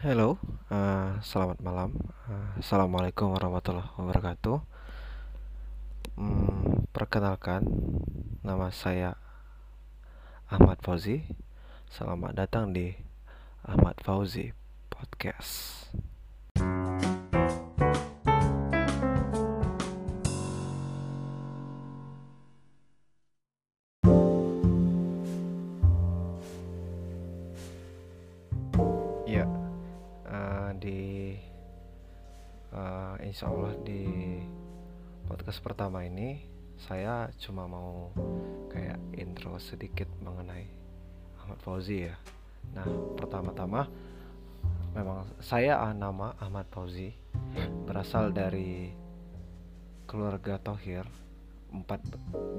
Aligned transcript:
Hello, 0.00 0.40
uh, 0.72 1.20
selamat 1.20 1.60
malam. 1.60 1.92
Uh, 2.24 2.56
Assalamualaikum 2.56 3.36
warahmatullahi 3.36 3.92
wabarakatuh. 4.00 4.64
Hmm, 6.16 6.88
perkenalkan, 6.88 7.68
nama 8.40 8.72
saya 8.72 9.20
Ahmad 10.48 10.80
Fauzi. 10.80 11.28
Selamat 11.92 12.32
datang 12.32 12.72
di 12.72 12.96
Ahmad 13.60 14.00
Fauzi 14.00 14.56
Podcast. 14.88 15.92
Podcast 35.50 35.66
pertama 35.66 36.06
ini 36.06 36.46
saya 36.78 37.26
cuma 37.42 37.66
mau 37.66 38.14
kayak 38.70 39.02
intro 39.18 39.58
sedikit 39.58 40.06
mengenai 40.22 40.62
Ahmad 41.42 41.58
Fauzi 41.58 42.06
ya. 42.06 42.14
Nah, 42.70 42.86
pertama-tama 43.18 43.90
memang 44.94 45.26
saya 45.42 45.82
ah, 45.82 45.90
nama 45.90 46.38
Ahmad 46.38 46.70
Fauzi 46.70 47.10
berasal 47.82 48.30
dari 48.30 48.94
keluarga 50.06 50.62
Tohir 50.62 51.02
empat 51.74 51.98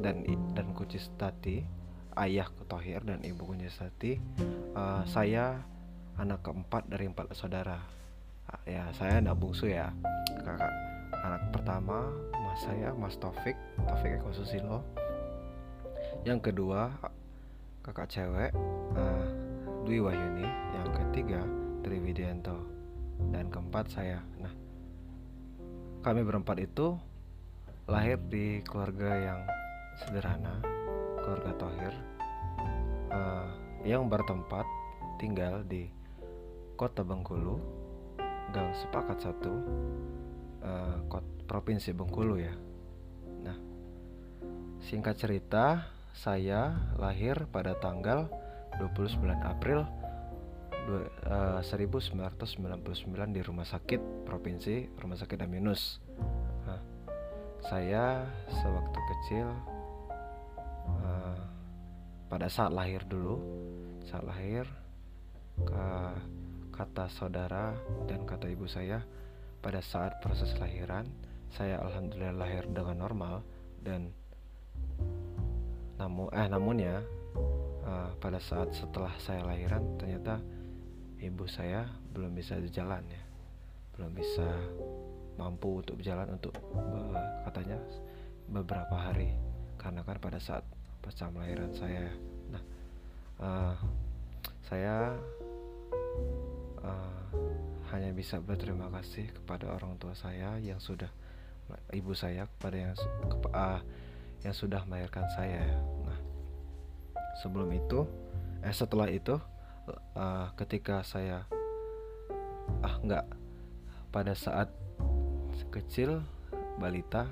dan 0.03 0.27
dan 0.51 0.75
Kucistati 0.75 1.63
ayah 2.19 2.51
Tohir 2.67 3.07
dan 3.07 3.23
ibu 3.23 3.47
Kucistati 3.47 4.19
uh, 4.75 5.07
saya 5.07 5.63
anak 6.19 6.43
keempat 6.43 6.91
dari 6.91 7.07
empat 7.07 7.39
saudara. 7.39 7.79
Ah, 8.51 8.59
ya 8.67 8.91
saya 8.91 9.23
anak 9.23 9.39
bungsu 9.39 9.71
ya 9.71 9.95
kakak. 10.43 10.75
Anak 11.23 11.55
pertama 11.55 12.11
mas 12.51 12.67
saya 12.67 12.91
mas 12.99 13.15
Taufik 13.15 13.55
Taufik 13.87 14.19
Eko 14.19 14.35
Susilo. 14.35 14.83
Yang 16.27 16.51
kedua 16.51 16.91
kakak 17.79 18.11
cewek 18.11 18.51
uh, 18.91 19.25
Dwi 19.87 20.03
Wahyuni. 20.03 20.43
Yang 20.75 20.89
ketiga 20.99 21.39
Tri 21.79 22.03
Widianto 22.03 22.59
dan 23.31 23.47
keempat 23.47 23.87
saya. 23.95 24.19
Nah 24.35 24.51
kami 26.03 26.27
berempat 26.27 26.59
itu 26.59 26.99
lahir 27.87 28.19
di 28.27 28.59
keluarga 28.67 29.15
yang 29.15 29.39
sederhana 30.03 30.59
keluarga 31.23 31.55
Tohir. 31.55 31.95
Uh, 33.15 33.47
yang 33.87 34.11
bertempat 34.11 34.67
tinggal 35.23 35.63
di 35.71 35.87
Kota 36.75 36.99
Bengkulu 37.07 37.63
Gang 38.51 38.75
Sepakat 38.75 39.23
satu 39.23 39.55
uh, 40.67 40.99
Provinsi 41.51 41.91
Bengkulu 41.91 42.39
ya. 42.39 42.55
Nah 43.43 43.59
singkat 44.87 45.19
cerita 45.19 45.91
saya 46.15 46.79
lahir 46.95 47.43
pada 47.51 47.75
tanggal 47.75 48.31
29 48.79 49.19
April 49.43 49.83
uh, 51.27 51.59
1999 51.59 53.35
di 53.35 53.41
Rumah 53.43 53.67
Sakit 53.67 54.23
Provinsi 54.23 54.89
Rumah 54.95 55.17
Sakit 55.19 55.43
Aminus. 55.43 55.99
Nah, 56.65 56.81
saya 57.61 58.25
sewaktu 58.49 58.99
kecil 58.99 59.47
uh, 61.03 61.39
pada 62.31 62.47
saat 62.47 62.73
lahir 62.73 63.03
dulu 63.05 63.37
saat 64.07 64.25
lahir 64.25 64.65
ke 65.61 65.87
kata 66.73 67.05
saudara 67.11 67.75
dan 68.09 68.25
kata 68.25 68.49
ibu 68.49 68.65
saya 68.65 69.03
pada 69.61 69.77
saat 69.83 70.17
proses 70.23 70.49
lahiran 70.57 71.05
saya 71.51 71.79
alhamdulillah 71.83 72.35
lahir 72.35 72.63
dengan 72.71 72.95
normal 73.07 73.43
dan 73.83 74.15
namun 75.99 76.27
eh 76.33 76.47
namun 76.47 76.75
ya 76.79 76.97
uh, 77.85 78.09
pada 78.17 78.39
saat 78.41 78.73
setelah 78.73 79.13
saya 79.21 79.45
lahiran 79.45 79.83
ternyata 80.01 80.41
ibu 81.21 81.45
saya 81.45 81.85
belum 82.15 82.33
bisa 82.33 82.57
jalan 82.73 83.05
ya. 83.05 83.23
Belum 83.93 84.11
bisa 84.15 84.47
mampu 85.37 85.83
untuk 85.83 86.01
berjalan 86.01 86.33
untuk 86.33 86.55
be, 86.57 87.01
katanya 87.45 87.77
beberapa 88.49 88.95
hari. 88.97 89.29
Karena 89.77 90.01
kan 90.01 90.17
pada 90.17 90.41
saat 90.41 90.65
pasca 91.01 91.29
lahiran 91.33 91.73
saya 91.73 92.13
nah 92.53 92.63
uh, 93.41 93.75
saya 94.69 95.17
uh, 96.85 97.25
hanya 97.89 98.13
bisa 98.13 98.37
berterima 98.37 98.87
kasih 98.93 99.33
kepada 99.33 99.73
orang 99.73 99.97
tua 99.97 100.13
saya 100.13 100.61
yang 100.61 100.77
sudah 100.77 101.09
ibu 101.91 102.11
saya 102.15 102.47
kepada 102.57 102.75
yang 102.77 102.93
uh, 103.53 103.79
yang 104.41 104.55
sudah 104.55 104.81
melahirkan 104.89 105.25
saya. 105.37 105.63
Nah, 106.05 106.19
sebelum 107.41 107.69
itu, 107.73 108.05
eh 108.65 108.73
setelah 108.73 109.09
itu, 109.09 109.37
uh, 110.17 110.47
ketika 110.57 111.05
saya 111.05 111.45
ah 112.81 112.95
nggak 113.03 113.25
pada 114.09 114.33
saat 114.33 114.71
kecil 115.71 116.23
balita 116.79 117.27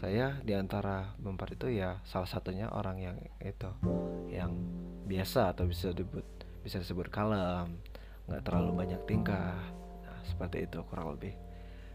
saya 0.00 0.40
di 0.40 0.56
antara 0.56 1.12
empat 1.20 1.60
itu 1.60 1.76
ya 1.76 2.00
salah 2.08 2.28
satunya 2.28 2.72
orang 2.72 2.96
yang 3.00 3.16
itu 3.42 3.70
yang 4.32 4.56
biasa 5.04 5.52
atau 5.52 5.68
bisa 5.68 5.92
disebut 5.92 6.24
bisa 6.64 6.80
disebut 6.80 7.12
kalem 7.12 7.76
nggak 8.30 8.42
terlalu 8.46 8.86
banyak 8.86 9.00
tingkah 9.04 9.60
nah, 10.04 10.20
seperti 10.24 10.64
itu 10.64 10.80
kurang 10.88 11.16
lebih 11.16 11.36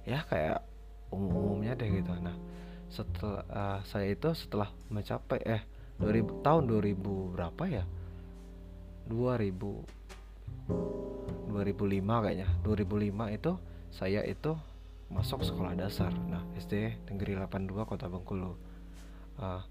ya 0.05 0.21
kayak 0.27 0.61
umum-umumnya 1.15 1.79
deh 1.79 1.87
gitu. 1.87 2.11
Nah 2.19 2.35
setelah 2.91 3.43
uh, 3.49 3.79
saya 3.87 4.11
itu 4.11 4.29
setelah 4.35 4.69
mencapai 4.91 5.39
eh 5.43 5.63
2000 5.99 6.43
tahun 6.43 6.63
2000 6.67 7.33
berapa 7.33 7.63
ya? 7.71 7.83
2000 9.07 9.55
2005 10.67 12.23
kayaknya. 12.23 12.47
2005 12.67 13.37
itu 13.37 13.51
saya 13.95 14.21
itu 14.27 14.51
masuk 15.07 15.45
sekolah 15.45 15.77
dasar. 15.77 16.11
Nah 16.27 16.43
SD 16.59 17.07
Negeri 17.07 17.39
82 17.39 17.87
Kota 17.87 18.11
Bengkulu. 18.11 18.53
Uh, 19.35 19.61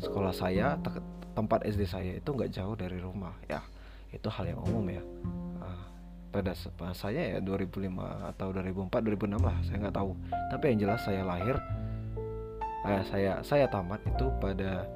sekolah 0.00 0.32
saya 0.32 0.76
te 0.80 0.90
tempat 1.32 1.62
SD 1.64 1.86
saya 1.86 2.12
itu 2.18 2.28
nggak 2.28 2.52
jauh 2.52 2.74
dari 2.76 2.98
rumah. 3.00 3.32
Ya 3.48 3.64
itu 4.10 4.26
hal 4.28 4.52
yang 4.52 4.60
umum 4.66 4.84
ya. 4.90 5.02
Uh, 5.62 5.84
pada 6.30 6.54
saya 6.94 7.36
ya 7.36 7.38
2005 7.42 7.90
atau 8.34 8.48
2004 8.54 8.90
2006 8.90 9.42
lah 9.42 9.56
saya 9.66 9.76
nggak 9.82 9.96
tahu. 9.98 10.10
Tapi 10.50 10.64
yang 10.70 10.78
jelas 10.86 11.00
saya 11.02 11.22
lahir 11.26 11.56
eh, 12.86 13.02
saya 13.10 13.32
saya 13.42 13.66
tamat 13.66 14.00
itu 14.06 14.26
pada 14.38 14.86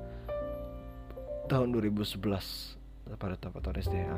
tahun 1.51 1.75
2011 1.77 3.19
pada 3.21 3.37
tempat 3.37 3.61
SD 3.85 4.01
ya. 4.01 4.17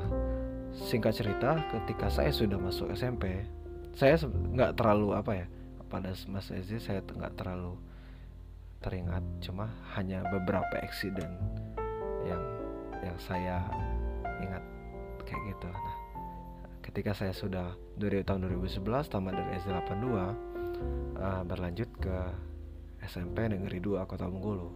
singkat 0.77 1.17
cerita 1.19 1.59
ketika 1.75 2.07
saya 2.07 2.31
sudah 2.31 2.55
masuk 2.55 2.95
SMP 2.95 3.43
saya 3.97 4.15
nggak 4.29 4.79
terlalu 4.79 5.17
apa 5.17 5.33
ya 5.35 5.47
pada 5.89 6.13
masa 6.29 6.53
SD 6.61 6.79
saya 6.79 7.01
nggak 7.01 7.35
terlalu 7.41 7.75
teringat. 8.85 9.25
Cuma 9.41 9.73
hanya 9.97 10.23
beberapa 10.29 10.79
eksiden 10.85 11.33
yang 12.29 12.43
yang 13.03 13.17
saya 13.17 13.65
ingat 14.43 14.63
kayak 15.25 15.43
gitu. 15.55 15.69
Nah 15.73 15.96
ketika 16.97 17.13
saya 17.13 17.37
sudah 17.37 17.77
dari 17.93 18.25
tahun 18.25 18.49
2011 18.57 18.81
tamat 19.13 19.37
dari 19.37 19.61
SD 19.61 19.69
82 19.69 20.17
uh, 20.17 21.45
berlanjut 21.45 21.93
ke 22.01 22.17
SMP 23.05 23.53
Negeri 23.53 23.85
2 23.85 24.09
Kota 24.09 24.25
Bengkulu 24.25 24.73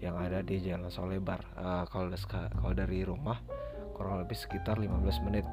yang 0.00 0.16
ada 0.16 0.40
di 0.40 0.56
Jalan 0.56 0.88
Solebar 0.88 1.44
uh, 1.60 1.84
kalau 1.84 2.08
kalau 2.32 2.72
dari 2.72 3.04
rumah 3.04 3.44
kurang 3.92 4.24
lebih 4.24 4.40
sekitar 4.40 4.80
15 4.80 5.04
menit 5.28 5.44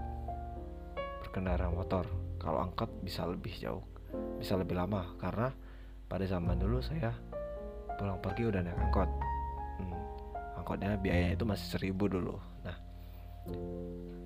berkendara 1.28 1.68
motor. 1.68 2.07
Kalau 2.39 2.63
angkot 2.63 2.88
bisa 3.04 3.27
lebih 3.27 3.51
jauh 3.59 3.83
bisa 4.39 4.56
lebih 4.56 4.80
lama 4.80 5.12
karena 5.19 5.51
pada 6.07 6.24
zaman 6.24 6.56
dulu 6.56 6.80
saya 6.80 7.12
pulang 8.00 8.24
pergi 8.24 8.48
udah 8.48 8.63
naik 8.63 8.80
angkot. 8.80 9.12
Hmm, 9.83 10.00
angkotnya 10.56 10.95
biayanya 11.04 11.36
itu 11.36 11.44
masih 11.44 11.68
seribu 11.68 12.07
dulu. 12.07 12.39
Nah 12.63 12.80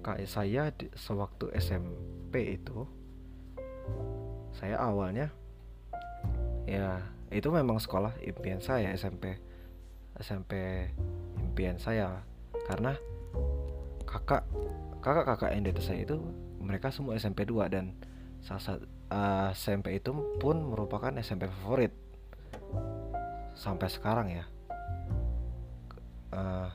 kayak 0.02 0.30
saya 0.30 0.74
di, 0.74 0.90
sewaktu 0.98 1.54
SMP 1.58 2.58
itu 2.58 2.90
saya 4.52 4.82
awalnya 4.82 5.30
ya 6.66 7.02
itu 7.32 7.48
memang 7.48 7.80
sekolah 7.80 8.18
impian 8.26 8.60
saya 8.60 8.92
SMP 8.94 9.40
SMP 10.22 10.88
impian 11.42 11.82
saya. 11.82 12.22
Karena 12.70 12.96
kakak 14.06 14.46
kakak 15.02 15.26
kakak 15.36 15.52
yang 15.58 15.66
di 15.66 15.74
saya 15.82 16.06
itu 16.06 16.22
mereka 16.62 16.94
semua 16.94 17.18
SMP 17.18 17.44
2 17.44 17.74
dan 17.74 17.98
salah 18.46 18.82
uh, 19.12 19.50
SMP 19.54 19.98
itu 19.98 20.14
pun 20.38 20.62
merupakan 20.62 21.12
SMP 21.20 21.50
favorit 21.50 21.94
sampai 23.58 23.88
sekarang 23.90 24.28
ya. 24.30 24.46
Uh, 26.32 26.70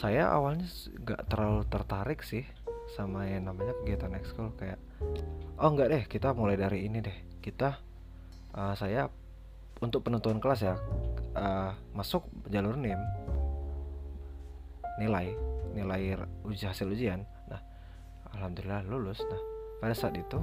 saya 0.00 0.32
awalnya 0.32 0.64
nggak 1.04 1.28
terlalu 1.28 1.68
tertarik 1.68 2.24
sih 2.24 2.48
sama 2.96 3.28
yang 3.28 3.52
namanya 3.52 3.76
kegiatan 3.84 4.16
ekskul 4.16 4.48
kayak 4.56 4.80
oh 5.60 5.68
enggak 5.68 5.92
deh 5.92 6.02
kita 6.08 6.32
mulai 6.32 6.56
dari 6.56 6.88
ini 6.88 7.04
deh. 7.04 7.18
Kita 7.44 7.76
uh, 8.56 8.72
saya 8.72 9.12
untuk 9.84 10.08
penentuan 10.08 10.40
kelas 10.40 10.60
ya 10.64 10.80
uh, 11.36 11.76
masuk 11.92 12.24
jalur 12.48 12.80
NIM 12.80 12.96
nilai 14.96 15.36
nilai 15.76 16.16
uji 16.48 16.64
hasil 16.64 16.88
ujian. 16.88 17.28
Nah 17.52 17.60
alhamdulillah 18.32 18.88
lulus. 18.88 19.20
Nah 19.20 19.40
pada 19.84 19.92
saat 19.92 20.16
itu 20.16 20.40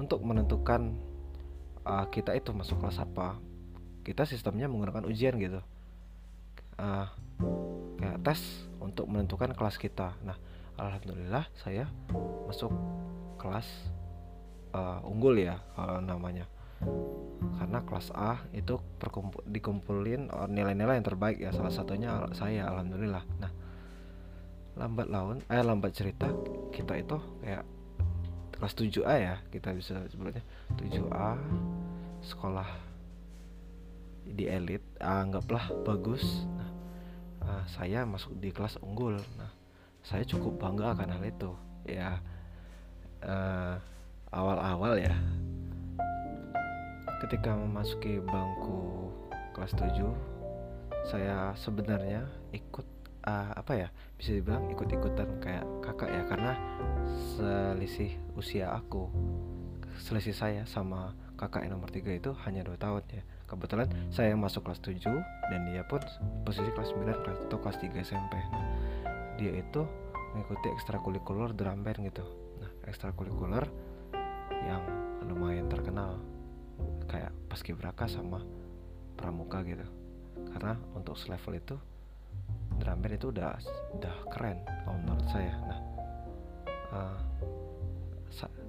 untuk 0.00 0.24
menentukan 0.24 0.96
uh, 1.84 2.08
kita 2.08 2.32
itu 2.32 2.48
masuk 2.56 2.80
kelas 2.80 3.04
apa 3.04 3.36
kita 4.08 4.24
sistemnya 4.24 4.72
menggunakan 4.72 5.04
ujian 5.04 5.36
gitu. 5.36 5.60
Uh, 6.80 7.27
kayak 7.98 8.22
tes 8.22 8.40
untuk 8.78 9.10
menentukan 9.10 9.52
kelas 9.52 9.76
kita. 9.76 10.14
Nah 10.22 10.38
alhamdulillah 10.78 11.50
saya 11.58 11.90
masuk 12.46 12.70
kelas 13.36 13.66
uh, 14.72 15.02
unggul 15.04 15.34
ya 15.36 15.58
kalau 15.74 15.98
namanya. 15.98 16.46
Karena 17.58 17.82
kelas 17.82 18.14
A 18.14 18.38
itu 18.54 18.78
dikumpulin 19.50 20.30
nilai-nilai 20.30 21.02
yang 21.02 21.06
terbaik 21.06 21.42
ya 21.42 21.50
salah 21.50 21.74
satunya 21.74 22.22
saya 22.30 22.70
alhamdulillah. 22.70 23.26
Nah 23.42 23.52
lambat 24.78 25.10
laun 25.10 25.42
eh 25.50 25.58
lambat 25.58 25.90
cerita 25.90 26.30
kita 26.70 26.94
itu 27.02 27.18
kayak 27.42 27.66
kelas 28.54 28.74
7A 28.78 29.14
ya 29.18 29.34
kita 29.50 29.74
bisa 29.74 30.06
sebutnya. 30.06 30.46
7A 30.78 31.34
sekolah 32.22 32.70
di 34.28 34.44
elit 34.44 34.84
anggaplah 35.00 35.72
bagus 35.82 36.44
uh, 37.48 37.64
saya 37.64 38.04
masuk 38.04 38.36
di 38.36 38.52
kelas 38.52 38.76
unggul. 38.84 39.16
Nah 39.40 39.50
saya 40.04 40.22
cukup 40.28 40.60
bangga 40.60 40.92
akan 40.92 41.08
hal 41.16 41.24
itu 41.24 41.50
ya. 41.88 42.20
Eh, 43.18 43.76
awal-awal 44.30 44.94
ya 45.00 45.10
ketika 47.18 47.50
memasuki 47.50 48.22
bangku 48.22 49.10
kelas 49.56 49.74
7 49.74 50.06
saya 51.02 51.50
sebenarnya 51.58 52.28
ikut 52.54 52.86
uh, 53.26 53.50
apa 53.56 53.72
ya 53.74 53.88
bisa 54.20 54.36
dibilang 54.36 54.70
ikut-ikutan 54.70 55.26
kayak 55.42 55.64
kakak 55.82 56.10
ya 56.12 56.22
karena 56.28 56.52
selisih 57.34 58.12
usia 58.36 58.70
aku 58.70 59.10
selisih 59.98 60.36
saya 60.36 60.62
sama 60.68 61.16
kakak 61.34 61.66
yang 61.66 61.80
nomor 61.80 61.90
tiga 61.90 62.12
itu 62.14 62.30
hanya 62.46 62.62
dua 62.62 62.78
tahun 62.78 63.02
ya 63.10 63.24
kebetulan 63.48 63.88
saya 64.12 64.36
masuk 64.36 64.68
kelas 64.68 64.84
7 64.84 65.00
dan 65.48 65.60
dia 65.66 65.82
pun 65.88 66.04
posisi 66.44 66.68
kelas 66.76 66.92
9 66.92 67.24
kelas 67.24 67.38
atau 67.48 67.58
kelas 67.58 67.80
3 67.80 68.04
SMP 68.04 68.34
nah, 68.52 68.66
dia 69.40 69.56
itu 69.56 69.82
mengikuti 70.34 70.68
ekstrakurikuler 70.74 71.54
drum 71.56 71.80
band 71.80 71.98
gitu. 72.04 72.24
Nah 72.60 72.70
ekstrakurikuler 72.90 73.64
yang 74.66 74.82
lumayan 75.24 75.70
terkenal 75.70 76.20
kayak 77.08 77.32
paskibraka 77.48 78.10
sama 78.10 78.42
pramuka 79.16 79.64
gitu. 79.64 79.86
Karena 80.52 80.76
untuk 80.92 81.16
selevel 81.16 81.62
itu 81.62 81.76
drum 82.82 82.98
band 83.00 83.14
itu 83.16 83.26
udah 83.32 83.56
udah 83.96 84.16
keren 84.34 84.58
kalau 84.84 84.98
menurut 85.00 85.26
saya. 85.30 85.54
Nah 85.64 85.80
uh, 86.92 87.18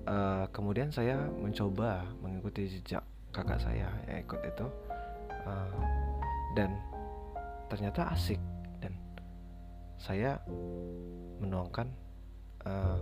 uh, 0.08 0.46
kemudian 0.54 0.94
saya 0.94 1.20
mencoba 1.28 2.08
mengikuti 2.24 2.70
jejak 2.70 3.04
kakak 3.40 3.64
saya 3.64 3.88
yang 4.12 4.20
ikut 4.20 4.42
itu 4.44 4.68
uh, 5.48 5.72
dan 6.60 6.76
ternyata 7.72 8.12
asik. 8.12 8.42
Dan 8.84 8.94
saya 9.96 10.40
menuangkan 11.40 11.88
uh, 12.68 13.00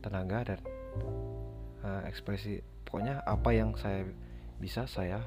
tenaga 0.00 0.54
dan 0.54 0.60
uh, 1.84 2.02
ekspresi. 2.08 2.64
Pokoknya 2.88 3.20
apa 3.28 3.52
yang 3.52 3.76
saya 3.76 4.08
bisa 4.56 4.88
saya 4.88 5.20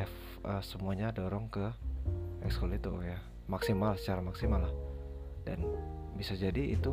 F 0.00 0.12
uh, 0.42 0.64
semuanya 0.64 1.12
dorong 1.12 1.52
ke 1.52 1.68
ekskul 2.46 2.72
itu 2.72 2.90
ya. 3.04 3.20
Maksimal 3.50 3.98
secara 4.00 4.24
maksimal 4.24 4.64
lah. 4.64 4.74
Dan 5.44 5.66
bisa 6.16 6.32
jadi 6.36 6.76
itu 6.76 6.92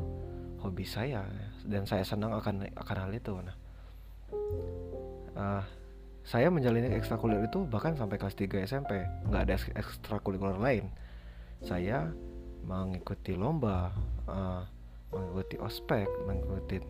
hobi 0.57 0.83
saya 0.83 1.21
dan 1.67 1.85
saya 1.85 2.01
senang 2.01 2.33
akan 2.33 2.67
akan 2.73 2.97
hal 2.97 3.11
itu 3.13 3.33
nah. 3.39 3.57
Uh, 5.37 5.63
saya 6.27 6.51
menjalani 6.51 6.91
ekstrakurikuler 6.91 7.47
itu 7.47 7.63
bahkan 7.63 7.95
sampai 7.95 8.19
kelas 8.19 8.35
3 8.35 8.67
SMP 8.67 8.99
nggak 9.31 9.41
ada 9.47 9.55
ekstrakurikuler 9.79 10.59
lain. 10.59 10.91
Saya 11.63 12.11
mengikuti 12.67 13.31
lomba 13.31 13.95
uh, 14.27 14.67
mengikuti 15.15 15.55
ospek 15.55 16.03
mengikuti 16.27 16.83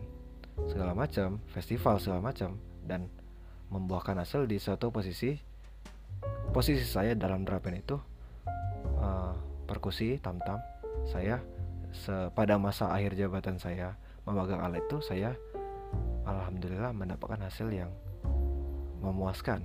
segala 0.66 0.90
macam 0.90 1.38
festival 1.54 2.02
segala 2.02 2.18
macam 2.18 2.58
dan 2.82 3.06
membuahkan 3.70 4.18
hasil 4.18 4.50
di 4.50 4.58
suatu 4.58 4.90
posisi 4.90 5.38
posisi 6.50 6.82
saya 6.82 7.14
dalam 7.14 7.46
drapen 7.46 7.78
itu 7.78 7.94
uh, 8.98 9.38
perkusi 9.70 10.18
tam 10.18 10.42
tam 10.42 10.58
saya 11.06 11.38
pada 12.34 12.58
masa 12.58 12.90
akhir 12.90 13.14
jabatan 13.14 13.62
saya 13.62 13.94
memegang 14.26 14.60
alat 14.60 14.82
itu 14.82 14.98
saya 14.98 15.38
alhamdulillah 16.26 16.90
mendapatkan 16.90 17.38
hasil 17.38 17.70
yang 17.70 17.94
memuaskan 18.98 19.64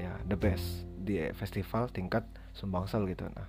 ya 0.00 0.12
the 0.26 0.36
best 0.36 0.86
di 1.02 1.18
festival 1.34 1.90
tingkat 1.90 2.26
Sumbangsel 2.52 3.08
gitu. 3.08 3.26
Nah 3.32 3.48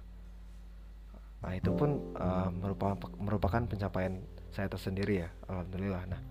nah 1.43 1.51
itu 1.51 1.75
pun 1.75 1.99
uh, 2.15 2.47
merupakan 2.47 2.95
merupakan 3.19 3.67
pencapaian 3.67 4.23
saya 4.55 4.71
tersendiri 4.71 5.27
ya 5.27 5.29
alhamdulillah. 5.51 6.03
Nah 6.07 6.21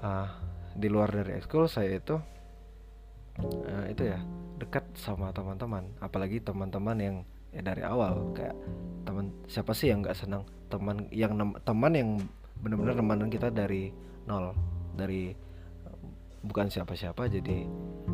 uh, 0.00 0.28
di 0.72 0.88
luar 0.88 1.12
dari 1.12 1.36
ekskul 1.36 1.68
saya 1.68 2.00
itu 2.00 2.16
uh, 3.40 3.84
itu 3.90 4.02
ya 4.08 4.18
dekat 4.56 4.84
sama 4.96 5.28
teman-teman. 5.36 5.92
Apalagi 6.00 6.40
teman-teman 6.40 6.96
yang 6.96 7.16
ya 7.52 7.60
dari 7.60 7.84
awal. 7.84 8.32
Kayak 8.32 8.56
teman 9.04 9.28
siapa 9.44 9.76
sih 9.76 9.92
yang 9.92 10.00
nggak 10.00 10.16
senang 10.16 10.48
teman 10.72 11.06
yang 11.12 11.36
teman 11.62 11.92
yang 11.92 12.10
benar-benar 12.64 12.96
teman 12.96 13.28
kita 13.28 13.52
dari 13.52 13.92
nol 14.26 14.56
dari 14.96 15.36
bukan 16.46 16.70
siapa-siapa 16.70 17.26
jadi 17.26 17.66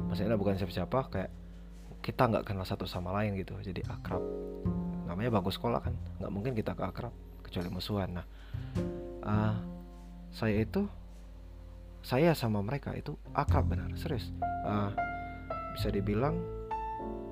maksudnya 0.08 0.40
bukan 0.40 0.56
siapa-siapa 0.56 0.98
kayak 1.12 1.30
kita 2.02 2.26
nggak 2.26 2.44
kenal 2.50 2.66
satu 2.66 2.84
sama 2.84 3.14
lain 3.14 3.38
gitu. 3.38 3.54
Jadi 3.62 3.86
akrab. 3.86 4.20
Namanya 5.06 5.30
bagus 5.38 5.56
sekolah 5.56 5.80
kan 5.80 5.94
nggak 6.18 6.32
mungkin 6.34 6.52
kita 6.58 6.74
ke 6.74 6.82
akrab 6.82 7.14
kecuali 7.46 7.68
musuhan. 7.70 8.10
Nah 8.18 8.26
uh, 9.22 9.54
saya 10.34 10.58
itu 10.58 10.90
saya 12.02 12.34
sama 12.34 12.58
mereka 12.60 12.90
itu 12.98 13.14
akrab 13.30 13.70
benar. 13.70 13.94
Serius. 13.94 14.34
Uh, 14.66 14.90
bisa 15.78 15.88
dibilang 15.94 16.36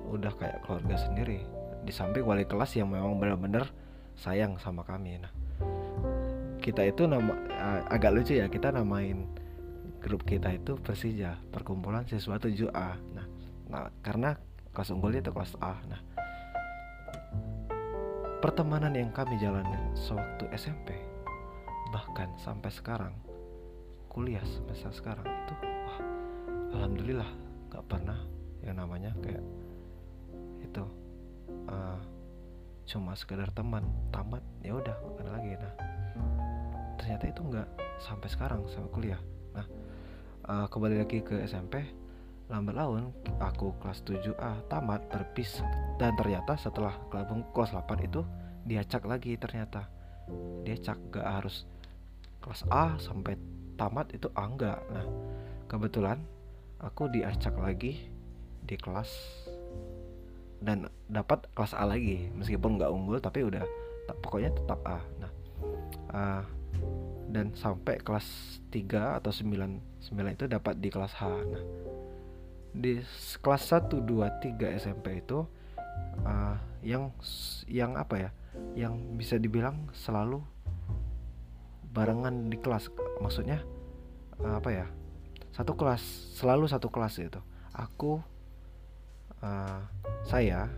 udah 0.07 0.31
kayak 0.39 0.63
keluarga 0.63 0.95
sendiri. 0.95 1.43
Di 1.83 1.91
samping 1.91 2.23
wali 2.23 2.47
kelas 2.47 2.79
yang 2.79 2.87
memang 2.87 3.19
benar-benar 3.19 3.67
sayang 4.15 4.55
sama 4.55 4.87
kami. 4.87 5.19
Nah 5.19 5.33
kita 6.63 6.87
itu 6.87 7.09
nama 7.09 7.35
uh, 7.35 7.81
agak 7.91 8.15
lucu 8.15 8.39
ya 8.39 8.47
kita 8.47 8.71
namain 8.71 9.27
grup 10.01 10.25
kita 10.25 10.49
itu 10.51 10.75
Persija 10.81 11.37
perkumpulan 11.53 12.03
siswa 12.09 12.41
7A 12.41 12.89
nah, 13.13 13.27
nah 13.69 13.87
karena 14.01 14.35
kelas 14.71 14.91
unggul 14.95 15.15
itu 15.15 15.31
kelas 15.31 15.53
A. 15.59 15.75
Nah 15.87 16.01
pertemanan 18.41 18.95
yang 18.97 19.13
kami 19.13 19.37
jalani 19.37 19.77
sewaktu 19.93 20.49
SMP 20.57 20.97
bahkan 21.93 22.31
sampai 22.41 22.71
sekarang 22.73 23.13
kuliah 24.09 24.41
semester 24.47 24.89
sekarang 24.89 25.27
itu 25.27 25.55
wah 25.61 25.99
alhamdulillah 26.73 27.29
gak 27.69 27.85
pernah 27.85 28.17
yang 28.65 28.79
namanya 28.79 29.13
kayak 29.21 29.43
itu 30.63 30.83
uh, 31.69 31.99
cuma 32.87 33.13
sekedar 33.13 33.51
teman 33.53 33.85
tamat 34.09 34.41
ya 34.65 34.73
udah 34.73 34.95
gak 35.19 35.29
lagi. 35.29 35.51
Nah 35.59 35.73
ternyata 36.97 37.25
itu 37.27 37.41
nggak 37.43 37.67
sampai 38.01 38.29
sekarang 38.31 38.61
sampai 38.71 38.91
kuliah. 38.93 39.21
Nah 39.53 39.65
uh, 40.47 40.65
kembali 40.69 41.05
lagi 41.05 41.21
ke 41.21 41.41
SMP 41.45 41.85
lambat 42.51 42.75
laun 42.75 43.15
aku 43.39 43.71
kelas 43.79 44.03
7A 44.03 44.67
tamat 44.67 45.07
berpis 45.07 45.63
dan 45.95 46.11
ternyata 46.19 46.59
setelah 46.59 46.99
kelas 47.07 47.71
8 47.71 48.07
itu 48.07 48.27
diacak 48.67 49.07
lagi 49.07 49.39
ternyata. 49.39 49.87
Diacak 50.67 50.99
gak 51.15 51.27
harus 51.27 51.63
kelas 52.43 52.67
A 52.67 52.99
sampai 52.99 53.39
tamat 53.79 54.11
itu 54.11 54.27
A 54.35 54.43
enggak. 54.51 54.83
Nah 54.91 55.05
kebetulan 55.71 56.19
aku 56.83 57.07
diacak 57.07 57.55
lagi 57.55 58.11
di 58.61 58.75
kelas 58.75 59.09
dan 60.61 60.91
dapat 61.07 61.47
kelas 61.55 61.73
A 61.73 61.87
lagi 61.87 62.29
meskipun 62.35 62.77
nggak 62.77 62.91
unggul 62.91 63.17
tapi 63.17 63.47
udah 63.47 63.63
pokoknya 64.21 64.51
tetap 64.51 64.79
A. 64.83 64.99
Nah 65.17 65.31
uh, 66.11 66.43
dan 67.31 67.55
sampai 67.55 68.03
kelas 68.03 68.59
3 68.69 69.19
atau 69.23 69.31
9 69.31 69.79
9 70.11 70.35
itu 70.35 70.45
dapat 70.45 70.77
di 70.77 70.91
kelas 70.91 71.15
H. 71.17 71.23
Nah, 71.27 71.63
di 72.71 73.03
kelas 73.39 73.63
1 73.71 73.87
2 73.87 74.43
3 74.43 74.79
SMP 74.79 75.23
itu 75.23 75.47
uh, 76.27 76.55
yang 76.83 77.11
yang 77.67 77.95
apa 77.95 78.15
ya? 78.19 78.29
Yang 78.75 78.93
bisa 79.15 79.35
dibilang 79.39 79.87
selalu 79.95 80.43
barengan 81.91 82.47
di 82.47 82.55
kelas 82.59 82.87
maksudnya 83.19 83.59
uh, 84.39 84.59
apa 84.59 84.69
ya 84.71 84.87
satu 85.51 85.75
kelas 85.75 85.99
selalu 86.39 86.71
satu 86.71 86.87
kelas 86.87 87.19
itu 87.19 87.43
aku 87.75 88.23
uh, 89.43 89.81
saya 90.23 90.71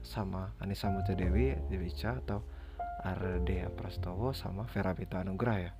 sama 0.00 0.56
Anissa 0.56 0.88
Mutia 0.88 1.12
Dewi 1.12 1.52
Dewica 1.68 2.16
atau 2.24 2.40
Ardea 3.04 3.68
Prastowo 3.68 4.32
sama 4.32 4.64
Vera 4.72 4.96
Pita 4.96 5.20
Anugrah 5.20 5.60
ya 5.60 5.72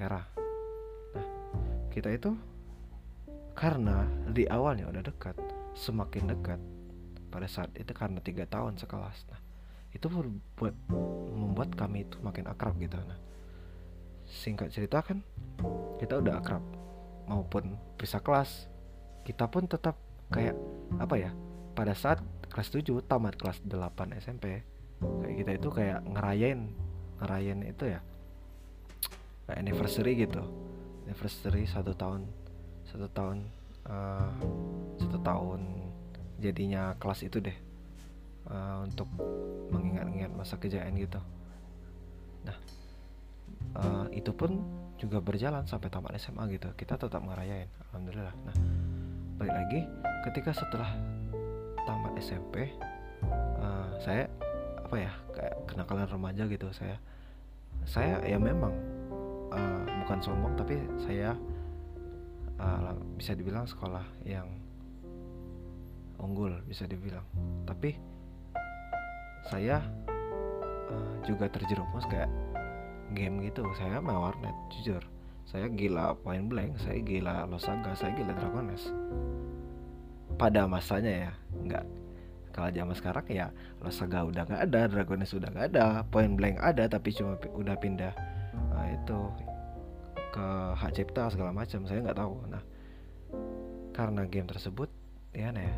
Vera 0.00 0.24
nah 1.12 1.26
kita 1.92 2.08
itu 2.08 2.32
karena 3.52 4.08
di 4.32 4.48
awalnya 4.48 4.88
udah 4.88 5.04
dekat 5.04 5.36
semakin 5.76 6.32
dekat 6.32 6.56
pada 7.28 7.44
saat 7.44 7.70
itu 7.78 7.92
karena 7.94 8.18
tiga 8.18 8.48
tahun 8.48 8.80
sekelas. 8.80 9.28
Nah 9.30 9.40
itu 9.94 10.06
buat 10.58 10.74
membuat 11.36 11.76
kami 11.78 12.08
itu 12.08 12.18
makin 12.24 12.50
akrab 12.50 12.74
gitu. 12.80 12.98
Nah 12.98 13.18
singkat 14.26 14.72
cerita 14.72 15.02
kan 15.02 15.22
kita 16.00 16.18
udah 16.18 16.40
akrab 16.42 16.64
maupun 17.30 17.78
bisa 18.00 18.18
kelas. 18.18 18.66
Kita 19.22 19.46
pun 19.46 19.70
tetap 19.70 19.94
kayak 20.32 20.56
apa 20.98 21.14
ya 21.20 21.30
pada 21.76 21.94
saat 21.94 22.18
kelas 22.50 22.72
7 22.74 23.06
tamat 23.06 23.38
kelas 23.38 23.62
8 23.62 24.18
SMP 24.18 24.66
kayak 25.00 25.36
kita 25.38 25.50
itu 25.54 25.68
kayak 25.70 26.00
ngerayain 26.02 26.74
ngerayain 27.22 27.60
itu 27.62 27.84
ya 27.94 28.00
anniversary 29.56 30.18
gitu. 30.18 30.42
Anniversary 31.06 31.66
satu 31.66 31.94
tahun 31.96 32.26
satu 32.86 33.06
tahun 33.10 33.46
uh, 33.86 34.30
satu 34.98 35.18
tahun 35.22 35.60
jadinya 36.40 36.96
kelas 36.98 37.22
itu 37.22 37.38
deh 37.38 37.56
uh, 38.48 38.82
untuk 38.82 39.06
mengingat-ingat 39.70 40.32
masa 40.34 40.58
kejayaan 40.58 40.96
gitu. 40.98 41.20
Nah 42.46 42.56
uh, 43.76 44.06
itu 44.10 44.32
pun 44.34 44.62
juga 45.00 45.22
berjalan 45.22 45.64
sampai 45.64 45.88
tamat 45.88 46.16
SMA 46.20 46.44
gitu. 46.56 46.68
Kita 46.76 46.98
tetap 46.98 47.22
ngerayain 47.22 47.68
alhamdulillah. 47.90 48.34
Nah 48.46 48.56
balik 49.40 49.54
lagi 49.56 49.80
ketika 50.28 50.52
setelah 50.52 50.90
tamat 51.88 52.12
SMP 52.20 52.68
uh, 53.60 53.88
saya 54.02 54.28
apa 54.84 54.96
ya 54.98 55.12
kayak 55.32 55.54
kenakalan 55.70 56.08
remaja 56.10 56.44
gitu. 56.50 56.68
Saya 56.74 56.96
saya 57.88 58.20
ya 58.26 58.36
memang 58.36 58.99
uh, 59.52 59.82
bukan 60.04 60.18
sombong 60.22 60.54
tapi 60.58 60.80
saya 61.02 61.34
uh, 62.60 62.94
bisa 63.16 63.34
dibilang 63.34 63.66
sekolah 63.66 64.04
yang 64.26 64.46
unggul 66.20 66.52
bisa 66.68 66.84
dibilang. 66.84 67.24
Tapi 67.64 67.96
saya 69.48 69.80
uh, 70.92 71.14
juga 71.24 71.48
terjerumus 71.48 72.04
kayak 72.06 72.28
game 73.16 73.40
gitu. 73.48 73.64
Saya 73.80 73.98
main 73.98 74.20
warnet 74.20 74.54
jujur. 74.70 75.02
Saya 75.48 75.66
gila 75.66 76.14
point 76.22 76.46
blank 76.46 76.78
saya 76.78 77.02
gila 77.02 77.42
losaga 77.50 77.90
saya 77.98 78.14
gila 78.14 78.38
dragones 78.38 78.86
pada 80.38 80.70
masanya 80.70 81.10
ya 81.10 81.32
nggak. 81.66 81.86
Kalau 82.50 82.70
zaman 82.70 82.94
sekarang 82.94 83.26
ya 83.26 83.46
losaga 83.82 84.26
udah 84.30 84.46
nggak 84.46 84.62
ada 84.70 84.80
dragones 84.86 85.34
udah 85.34 85.48
nggak 85.50 85.66
ada 85.74 86.06
point 86.06 86.38
blank 86.38 86.62
ada 86.62 86.86
tapi 86.86 87.10
cuma 87.10 87.34
udah 87.56 87.74
pindah 87.82 88.14
itu 89.00 89.20
ke 90.30 90.48
hak 90.78 90.92
cipta 90.94 91.26
segala 91.32 91.50
macam 91.50 91.84
saya 91.88 92.04
nggak 92.04 92.20
tahu. 92.20 92.34
Nah 92.46 92.62
karena 93.90 94.22
game 94.30 94.48
tersebut 94.48 94.88
ya 95.34 95.50
nah 95.50 95.62
ya 95.62 95.76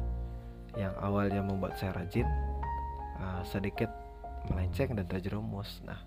yang 0.73 0.95
awalnya 1.01 1.45
membuat 1.45 1.77
saya 1.77 1.93
rajin 1.97 2.25
uh, 3.21 3.45
sedikit 3.45 3.89
melenceng 4.49 4.97
dan 4.97 5.07
terjerumus. 5.09 5.81
Nah 5.85 6.01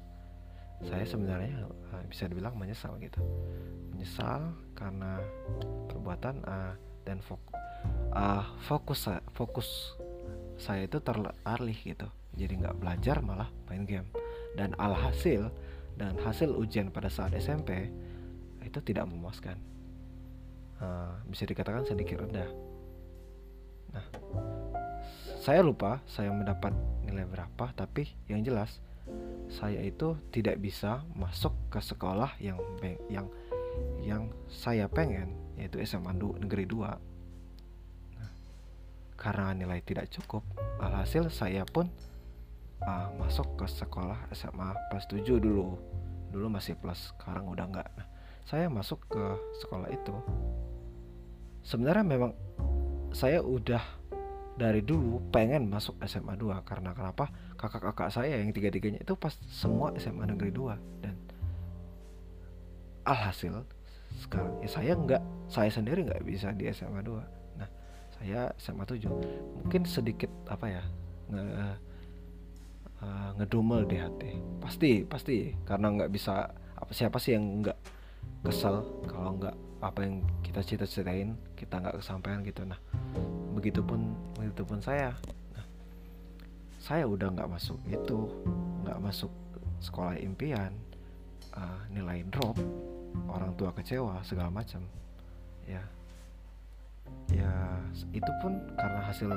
saya 0.84 1.08
sebenarnya 1.08 1.66
uh, 1.66 2.04
bisa 2.06 2.28
dibilang 2.30 2.58
menyesal 2.58 2.98
gitu. 3.02 3.22
Menyesal 3.94 4.54
karena 4.76 5.22
perbuatan 5.90 6.36
uh, 6.46 6.74
dan 7.06 7.22
fokus 7.22 7.54
uh, 8.14 8.46
fokus 8.66 9.02
fokus 9.34 9.70
saya 10.58 10.88
itu 10.88 11.00
teralih 11.00 11.78
gitu. 11.78 12.08
Jadi 12.36 12.54
nggak 12.64 12.78
belajar 12.80 13.24
malah 13.24 13.50
main 13.72 13.88
game. 13.88 14.10
Dan 14.56 14.76
alhasil 14.80 15.52
dan 15.96 16.20
hasil 16.20 16.52
ujian 16.56 16.92
pada 16.92 17.08
saat 17.08 17.32
SMP 17.36 17.92
itu 18.64 18.80
tidak 18.84 19.08
memuaskan. 19.08 19.56
Uh, 20.76 21.16
bisa 21.32 21.48
dikatakan 21.48 21.88
sedikit 21.88 22.20
rendah. 22.20 22.52
Nah 23.96 24.06
saya 25.46 25.62
lupa 25.62 26.02
saya 26.10 26.34
mendapat 26.34 26.74
nilai 27.06 27.22
berapa 27.30 27.70
tapi 27.78 28.10
yang 28.26 28.42
jelas 28.42 28.82
saya 29.46 29.78
itu 29.86 30.18
tidak 30.34 30.58
bisa 30.58 31.06
masuk 31.14 31.54
ke 31.70 31.78
sekolah 31.78 32.34
yang 32.42 32.58
yang 33.14 33.30
yang 34.02 34.24
saya 34.50 34.90
pengen 34.90 35.38
yaitu 35.54 35.78
SMA 35.86 36.18
Negeri 36.18 36.66
2 36.66 36.82
nah, 38.18 38.32
karena 39.14 39.54
nilai 39.54 39.86
tidak 39.86 40.10
cukup 40.10 40.42
alhasil 40.82 41.30
saya 41.30 41.62
pun 41.62 41.94
uh, 42.84 43.08
masuk 43.16 43.48
ke 43.56 43.66
sekolah 43.70 44.18
SMA 44.36 44.76
plus 44.92 45.06
7 45.08 45.40
dulu. 45.40 45.80
Dulu 46.36 46.48
masih 46.52 46.76
plus 46.76 47.16
sekarang 47.16 47.48
udah 47.48 47.66
enggak 47.70 47.88
nah, 47.96 48.08
saya 48.44 48.68
masuk 48.68 49.00
ke 49.08 49.24
sekolah 49.64 49.88
itu. 49.88 50.16
Sebenarnya 51.64 52.04
memang 52.04 52.32
saya 53.16 53.40
udah 53.40 53.82
dari 54.56 54.84
dulu 54.84 55.20
pengen 55.32 55.68
masuk 55.72 55.96
SMA 56.08 56.36
2 56.36 56.64
karena 56.68 56.92
kenapa? 56.92 57.32
Kakak-kakak 57.56 58.12
saya 58.12 58.40
yang 58.40 58.52
tiga-tiganya 58.52 59.04
itu 59.04 59.16
pas 59.16 59.36
semua 59.48 59.96
SMA 59.96 60.28
negeri 60.28 60.52
2 60.52 61.04
dan 61.04 61.16
alhasil 63.06 63.64
sekarang 64.18 64.58
ya 64.64 64.70
saya 64.72 64.92
nggak 64.98 65.24
saya 65.52 65.70
sendiri 65.70 66.08
nggak 66.08 66.24
bisa 66.26 66.50
di 66.56 66.66
SMA 66.74 67.06
2 67.06 67.60
nah 67.62 67.70
saya 68.18 68.50
SMA 68.58 68.84
7 68.88 69.06
mungkin 69.62 69.86
sedikit 69.86 70.32
apa 70.50 70.66
ya 70.72 70.84
nge, 71.30 71.44
uh, 73.06 73.30
ngedumel 73.38 73.86
di 73.86 74.02
hati. 74.02 74.32
Pasti 74.58 75.06
pasti. 75.06 75.54
Karena 75.62 75.94
nggak 75.94 76.10
bisa 76.10 76.50
apa 76.76 76.92
siapa 76.92 77.22
sih 77.22 77.38
yang 77.38 77.62
nggak 77.62 77.78
kesel 78.42 78.82
kalau 79.06 79.38
nggak 79.38 79.56
apa 79.82 80.00
yang 80.02 80.26
kita 80.42 80.66
cita-citain 80.66 81.38
kita 81.54 81.78
nggak 81.78 82.02
kesampaian 82.02 82.42
gitu. 82.42 82.66
Nah 82.66 82.82
begitupun 83.54 84.18
begitupun 84.36 84.82
saya. 84.82 85.14
Nah, 85.54 85.66
saya 86.82 87.06
udah 87.06 87.32
nggak 87.32 87.50
masuk 87.50 87.80
itu 87.88 88.30
nggak 88.84 89.00
masuk 89.02 89.32
sekolah 89.80 90.18
impian 90.18 90.74
uh, 91.54 91.82
nilai 91.94 92.26
drop 92.34 92.58
orang 93.30 93.54
tua 93.56 93.72
kecewa 93.72 94.20
segala 94.26 94.50
macam. 94.50 94.82
Ya 95.66 95.82
ya 97.30 97.54
itu 98.12 98.32
pun 98.42 98.58
karena 98.76 99.02
hasil 99.06 99.30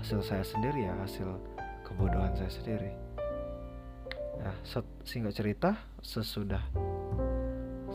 hasil 0.00 0.20
saya 0.20 0.44
sendiri 0.44 0.84
ya 0.84 0.94
hasil 1.02 1.28
kebodohan 1.88 2.32
saya 2.36 2.52
sendiri. 2.52 2.92
Ya 4.38 4.52
singkat 5.02 5.34
cerita 5.34 5.74
sesudah 5.98 6.62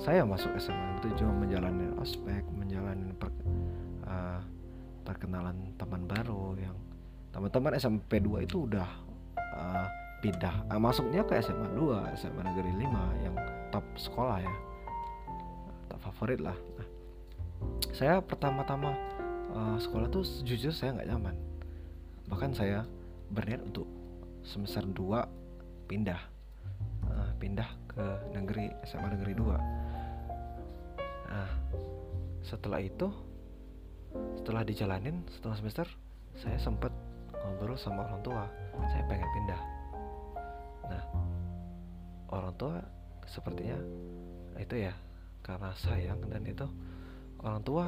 saya 0.03 0.27
masuk 0.27 0.51
SMA 0.59 0.99
itu 0.99 1.23
cuma 1.23 1.45
menjalani 1.45 1.87
ospek 2.01 2.43
menjalani 2.51 3.13
per, 3.15 3.31
uh, 4.03 4.41
perkenalan 5.07 5.55
teman 5.79 6.03
baru 6.03 6.59
yang 6.59 6.75
teman-teman 7.31 7.77
SMP 7.79 8.19
2 8.19 8.43
itu 8.43 8.67
udah 8.67 8.89
uh, 9.37 9.87
pindah. 10.19 10.67
Uh, 10.67 10.81
masuknya 10.81 11.23
ke 11.23 11.39
SMA 11.39 11.71
2 11.77 12.19
SMA 12.19 12.41
Negeri 12.41 12.71
5 12.83 13.23
yang 13.23 13.35
top 13.71 13.85
sekolah 13.95 14.43
ya. 14.43 14.55
Top 15.87 15.99
favorit 16.03 16.43
lah. 16.43 16.57
Nah, 16.75 16.87
saya 17.95 18.19
pertama-tama 18.19 18.91
uh, 19.53 19.77
sekolah 19.79 20.11
tuh 20.11 20.25
jujur 20.43 20.73
saya 20.75 20.99
nggak 20.99 21.09
nyaman. 21.15 21.35
Bahkan 22.27 22.51
saya 22.57 22.83
berniat 23.33 23.61
untuk 23.65 23.89
semester 24.45 24.85
2 24.85 25.89
pindah. 25.89 26.21
Uh, 27.03 27.29
pindah 27.35 27.67
ke 27.91 28.05
negeri 28.31 28.71
SMA 28.87 29.11
negeri 29.11 29.35
2 29.35 29.83
nah 31.27 31.49
setelah 32.39 32.79
itu 32.79 33.11
setelah 34.39 34.63
dijalanin 34.63 35.19
setengah 35.27 35.57
semester 35.59 35.87
saya 36.37 36.57
sempat 36.61 36.93
ngobrol 37.43 37.77
sama 37.77 38.07
orang 38.07 38.21
tua. 38.23 38.45
Saya 38.89 39.03
pengen 39.05 39.29
pindah. 39.35 39.61
Nah 40.89 41.03
orang 42.33 42.53
tua 42.57 42.75
sepertinya 43.29 43.77
itu 44.57 44.89
ya 44.89 44.93
karena 45.43 45.69
sayang 45.77 46.19
dan 46.29 46.43
itu 46.47 46.65
orang 47.43 47.61
tua 47.61 47.85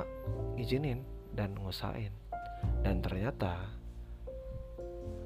izinin 0.59 1.01
dan 1.33 1.55
ngusain 1.55 2.11
dan 2.83 2.99
ternyata 3.01 3.69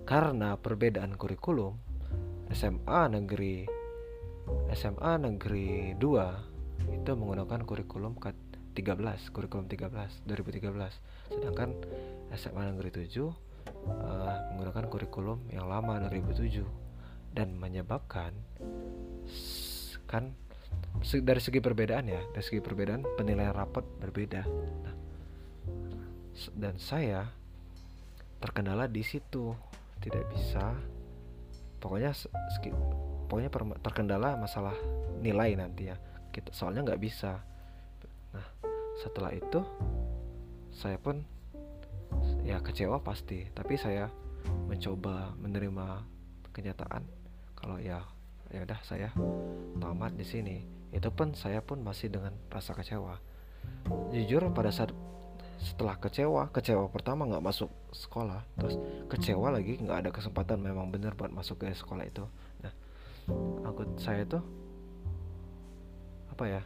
karena 0.10 0.58
perbedaan 0.58 1.14
kurikulum 1.14 1.78
SMA 2.50 3.02
negeri 3.14 3.70
SMA 4.74 5.22
negeri 5.22 5.94
2 5.94 6.98
itu 6.98 7.12
menggunakan 7.14 7.62
kurikulum 7.62 8.18
13 8.18 9.30
kurikulum 9.30 9.70
13 9.70 10.26
2013 10.26 11.30
sedangkan 11.30 11.70
SMA 12.34 12.74
Negeri 12.74 12.90
7 12.90 13.22
uh, 13.22 13.30
eh, 13.30 14.38
menggunakan 14.58 14.86
kurikulum 14.90 15.46
yang 15.54 15.70
lama 15.70 16.02
2007 16.10 16.66
dan 17.38 17.54
menyebabkan 17.54 18.34
kan 20.10 20.34
dari 21.22 21.42
segi 21.42 21.62
perbedaan 21.62 22.10
ya 22.10 22.22
dari 22.34 22.42
segi 22.42 22.66
perbedaan 22.66 23.06
penilaian 23.14 23.54
rapot 23.54 23.86
berbeda. 24.02 24.42
Nah, 24.82 24.96
dan 26.58 26.82
saya 26.82 27.30
terkendala 28.42 28.90
di 28.90 29.06
situ 29.06 29.54
tidak 30.04 30.26
bisa. 30.32 30.76
Pokoknya 31.80 32.12
pokoknya 33.32 33.52
terkendala 33.80 34.36
masalah 34.36 34.76
nilai 35.20 35.56
nanti 35.56 35.92
ya. 35.92 35.96
Kita 36.32 36.52
soalnya 36.52 36.84
nggak 36.92 37.02
bisa. 37.02 37.40
Nah 38.36 38.48
setelah 39.00 39.32
itu 39.32 39.64
saya 40.76 41.00
pun 41.00 41.24
ya 42.44 42.60
kecewa 42.60 43.00
pasti. 43.04 43.48
Tapi 43.52 43.76
saya 43.80 44.12
mencoba 44.68 45.36
menerima 45.40 46.04
kenyataan 46.52 47.04
kalau 47.56 47.78
ya 47.78 48.02
ya 48.50 48.66
udah 48.66 48.80
saya 48.82 49.10
tamat 49.78 50.16
di 50.18 50.26
sini. 50.26 50.58
Itu 50.90 51.14
pun 51.14 51.38
saya 51.38 51.62
pun 51.62 51.86
masih 51.86 52.10
dengan 52.10 52.34
rasa 52.50 52.74
kecewa. 52.74 53.22
Jujur 54.10 54.50
pada 54.52 54.74
saat 54.74 54.90
setelah 55.60 56.00
kecewa 56.00 56.48
kecewa 56.56 56.88
pertama 56.88 57.28
nggak 57.28 57.44
masuk 57.44 57.70
sekolah 57.92 58.42
terus 58.56 58.80
kecewa 59.12 59.52
lagi 59.52 59.76
nggak 59.76 60.08
ada 60.08 60.12
kesempatan 60.16 60.64
memang 60.64 60.88
benar 60.88 61.14
buat 61.20 61.32
masuk 61.32 61.68
ke 61.68 61.76
sekolah 61.76 62.08
itu. 62.08 62.24
Nah 62.64 62.74
aku 63.68 64.00
saya 64.00 64.24
tuh 64.24 64.44
apa 66.32 66.44
ya 66.48 66.62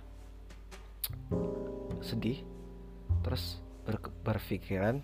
sedih 2.06 2.46
terus 3.26 3.58
ber, 3.88 3.98
berpikiran 4.22 5.02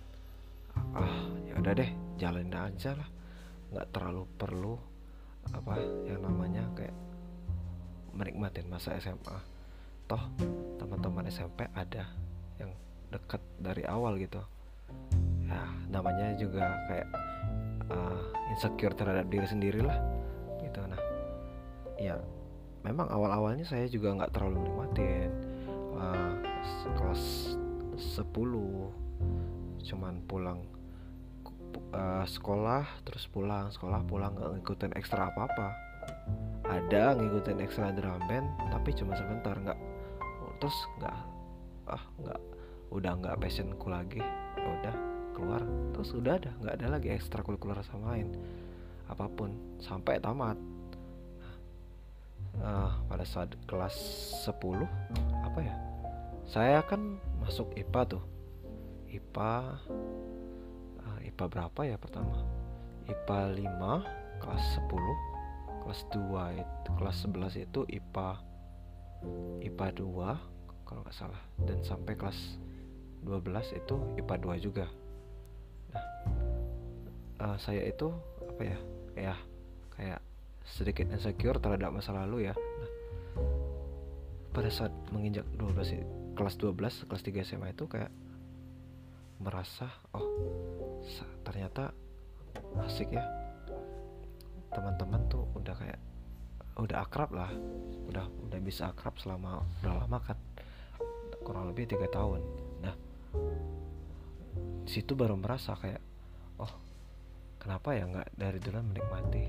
ah 0.93 1.25
ya 1.49 1.57
udah 1.57 1.73
deh 1.73 1.89
jalanin 2.21 2.53
aja 2.53 2.93
lah 2.93 3.09
nggak 3.73 3.87
terlalu 3.89 4.23
perlu 4.37 4.75
apa 5.49 5.81
yang 6.05 6.21
namanya 6.21 6.63
kayak 6.77 6.93
menikmatin 8.13 8.69
masa 8.69 8.93
SMA 9.01 9.37
toh 10.05 10.21
teman-teman 10.77 11.25
SMP 11.29 11.65
ada 11.73 12.05
dekat 13.09 13.41
dari 13.61 13.83
awal 13.85 14.17
gitu. 14.17 14.41
Ya 15.49 15.65
namanya 15.89 16.37
juga 16.37 16.77
kayak 16.89 17.09
uh, 17.89 18.21
insecure 18.53 18.93
terhadap 18.93 19.29
diri 19.29 19.47
sendiri 19.49 19.81
lah 19.81 19.97
gitu. 20.61 20.81
Nah 20.85 21.01
ya 21.99 22.15
memang 22.83 23.11
awal-awalnya 23.11 23.67
saya 23.67 23.85
juga 23.91 24.15
nggak 24.15 24.31
terlalu 24.31 24.63
menikmatin 24.63 25.29
uh, 25.99 26.33
kelas 26.95 27.55
10 27.99 28.23
cuman 29.83 30.13
pulang 30.23 30.63
uh, 31.91 32.23
sekolah 32.23 32.87
terus 33.03 33.27
pulang 33.27 33.67
sekolah 33.73 33.99
pulang 34.07 34.31
nggak 34.35 34.51
ngikutin 34.59 34.93
ekstra 34.95 35.27
apa 35.27 35.41
apa 35.49 35.67
ada 36.69 37.17
ngikutin 37.19 37.59
ekstra 37.65 37.91
drum 37.91 38.21
band 38.29 38.47
tapi 38.71 38.95
cuma 38.95 39.17
sebentar 39.17 39.55
nggak 39.59 39.79
terus 40.63 40.77
nggak 40.99 41.17
ah 41.89 42.03
nggak 42.21 42.39
udah 42.89 43.11
nggak 43.21 43.37
passionku 43.37 43.87
lagi 43.89 44.21
ya 44.57 44.67
udah 44.81 44.95
keluar. 45.33 45.61
Terus 45.95 46.09
udah 46.13 46.33
ada 46.35 46.51
nggak 46.59 46.75
ada 46.81 46.87
lagi 46.89 47.09
ekstrakurikuler 47.13 47.79
sama 47.85 48.17
lain. 48.17 48.33
Apa 49.09 49.25
pun 49.29 49.79
sampai 49.81 50.21
tamat. 50.21 50.57
Uh, 52.59 52.91
pada 53.07 53.23
saat 53.23 53.55
kelas 53.69 53.95
10 54.43 54.83
apa 55.47 55.59
ya 55.63 55.75
saya 56.49 56.81
kan 56.81 57.21
masuk 57.37 57.69
IPA 57.77 58.17
tuh. 58.17 58.23
IPA 59.05 59.53
uh, 60.97 61.17
eh, 61.21 61.29
IPA 61.29 61.45
berapa 61.45 61.81
ya 61.85 61.95
pertama? 62.01 62.41
IPA 63.05 63.53
5 63.53 64.41
kelas 64.41 64.63
10 64.81 65.85
kelas 65.85 66.01
2 66.09 66.61
itu 66.61 66.89
kelas 66.97 67.17
11 67.29 67.65
itu 67.69 67.81
IPA 67.85 68.29
IPA 69.61 69.87
2 70.01 70.89
kalau 70.89 71.05
nggak 71.05 71.13
salah. 71.13 71.41
Dan 71.61 71.85
sampai 71.85 72.17
kelas 72.17 72.57
12 73.23 73.79
itu 73.79 73.95
IPA 74.19 74.35
2 74.39 74.65
juga. 74.65 74.85
Nah 75.91 76.05
uh, 77.39 77.57
saya 77.57 77.81
itu 77.87 78.11
apa 78.45 78.61
ya? 78.63 78.77
Ya 79.15 79.35
kayak 79.95 80.19
sedikit 80.63 81.09
insecure 81.09 81.59
terhadap 81.59 81.91
masa 81.91 82.13
lalu 82.13 82.51
ya. 82.51 82.53
Nah, 82.55 82.91
pada 84.53 84.69
saat 84.69 84.93
menginjak 85.11 85.47
12 85.57 86.35
kelas 86.35 86.55
12 86.55 87.07
kelas 87.09 87.23
3 87.25 87.47
SMA 87.47 87.75
itu 87.75 87.87
kayak 87.89 88.11
merasa 89.39 89.87
oh 90.13 90.27
ternyata 91.47 91.95
asik 92.85 93.15
ya. 93.15 93.23
Teman-teman 94.69 95.25
tuh 95.31 95.49
udah 95.57 95.75
kayak 95.75 95.99
udah 96.79 96.97
akrab 97.03 97.31
lah. 97.33 97.51
Udah 98.07 98.29
udah 98.47 98.59
bisa 98.61 98.91
akrab 98.91 99.17
selama 99.19 99.63
udah 99.81 100.05
lama 100.05 100.19
kan. 100.21 100.37
Kurang 101.43 101.71
lebih 101.71 101.89
tiga 101.89 102.05
tahun 102.11 102.68
situ 104.89 105.13
baru 105.13 105.37
merasa 105.37 105.77
kayak 105.77 106.01
oh 106.57 106.73
kenapa 107.61 107.93
ya 107.93 108.09
nggak 108.09 108.33
dari 108.33 108.57
dulu 108.57 108.81
menikmati 108.81 109.45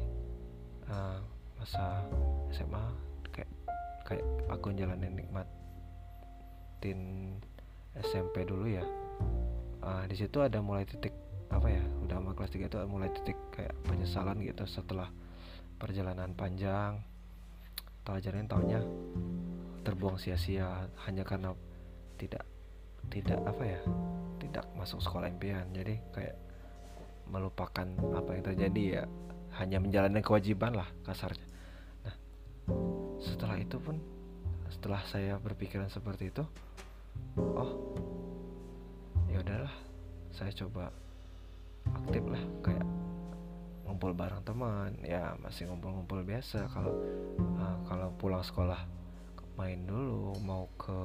uh, 0.93 1.17
masa 1.57 2.05
SMA 2.53 2.85
kayak 3.33 3.49
kayak 4.05 4.25
aku 4.53 4.77
jalanin 4.77 5.17
nikmatin 5.17 7.01
SMP 7.97 8.45
dulu 8.45 8.69
ya. 8.69 8.85
Uh, 9.81 10.05
di 10.05 10.13
situ 10.13 10.45
ada 10.45 10.61
mulai 10.61 10.85
titik 10.85 11.17
apa 11.49 11.73
ya 11.73 11.81
udah 12.05 12.21
sama 12.21 12.37
kelas 12.37 12.53
3 12.53 12.69
itu 12.69 12.77
mulai 12.87 13.09
titik 13.11 13.39
kayak 13.51 13.73
penyesalan 13.89 14.39
gitu 14.45 14.69
setelah 14.69 15.09
perjalanan 15.81 16.37
panjang. 16.37 17.01
Tahu 18.05 18.17
ajarin 18.21 18.45
tahunnya 18.45 18.81
terbuang 19.89 20.21
sia-sia 20.21 20.89
hanya 21.09 21.25
karena 21.25 21.57
tidak 22.21 22.45
tidak 23.09 23.41
apa 23.49 23.65
ya 23.65 23.81
tidak 24.41 24.65
masuk 24.75 25.05
sekolah 25.05 25.29
impian. 25.29 25.69
Jadi 25.77 26.01
kayak 26.17 26.37
melupakan 27.31 27.87
apa 28.17 28.31
yang 28.35 28.45
terjadi 28.45 28.83
ya 28.83 29.05
hanya 29.63 29.79
menjalani 29.79 30.25
kewajiban 30.25 30.75
lah 30.75 30.89
kasarnya. 31.07 31.47
Nah 32.03 32.15
setelah 33.23 33.57
itu 33.61 33.79
pun 33.79 34.01
setelah 34.71 35.03
saya 35.07 35.35
berpikiran 35.39 35.91
seperti 35.91 36.31
itu 36.31 36.47
oh 37.37 37.71
ya 39.31 39.43
udahlah 39.43 39.75
saya 40.31 40.51
coba 40.55 40.95
aktif 41.91 42.23
lah 42.27 42.43
kayak 42.63 42.87
ngumpul 43.87 44.15
bareng 44.15 44.43
teman 44.47 44.95
ya 45.03 45.35
masih 45.43 45.67
ngumpul-ngumpul 45.71 46.23
biasa. 46.23 46.67
Kalau 46.71 46.95
uh, 47.59 47.77
kalau 47.87 48.11
pulang 48.19 48.43
sekolah 48.43 48.79
main 49.59 49.83
dulu 49.87 50.39
mau 50.47 50.71
ke 50.79 50.99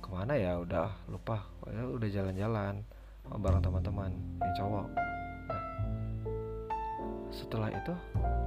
ke 0.00 0.08
mana 0.08 0.34
ya? 0.38 0.58
Udah 0.58 0.94
lupa. 1.10 1.46
Ya 1.68 1.82
udah 1.84 2.08
jalan-jalan 2.08 2.86
bareng 3.26 3.62
teman-teman 3.62 4.10
yang 4.38 4.54
cowok. 4.54 4.86
Nah, 5.50 5.62
setelah 7.34 7.68
itu 7.74 7.94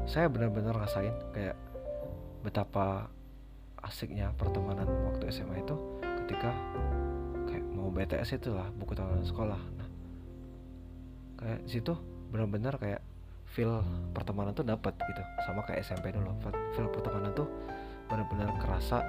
saya 0.07 0.31
benar-benar 0.31 0.73
rasain 0.73 1.13
kayak 1.35 1.59
betapa 2.39 3.11
asiknya 3.83 4.31
pertemanan 4.35 4.87
waktu 5.11 5.27
SMA 5.31 5.63
itu 5.63 5.75
ketika 6.23 6.51
kayak 7.47 7.65
mau 7.75 7.91
BTS 7.91 8.39
itulah 8.39 8.67
buku 8.75 8.95
tahunan 8.95 9.23
sekolah. 9.27 9.59
Nah 9.75 9.89
kayak 11.39 11.61
situ 11.67 11.95
benar-benar 12.31 12.75
kayak 12.79 13.01
feel 13.51 13.83
pertemanan 14.11 14.55
tuh 14.55 14.63
dapat 14.67 14.95
gitu. 14.95 15.23
Sama 15.43 15.63
kayak 15.67 15.83
SMP 15.83 16.11
dulu 16.15 16.31
feel 16.75 16.87
pertemanan 16.91 17.31
tuh 17.35 17.47
benar-benar 18.07 18.55
kerasa 18.57 19.05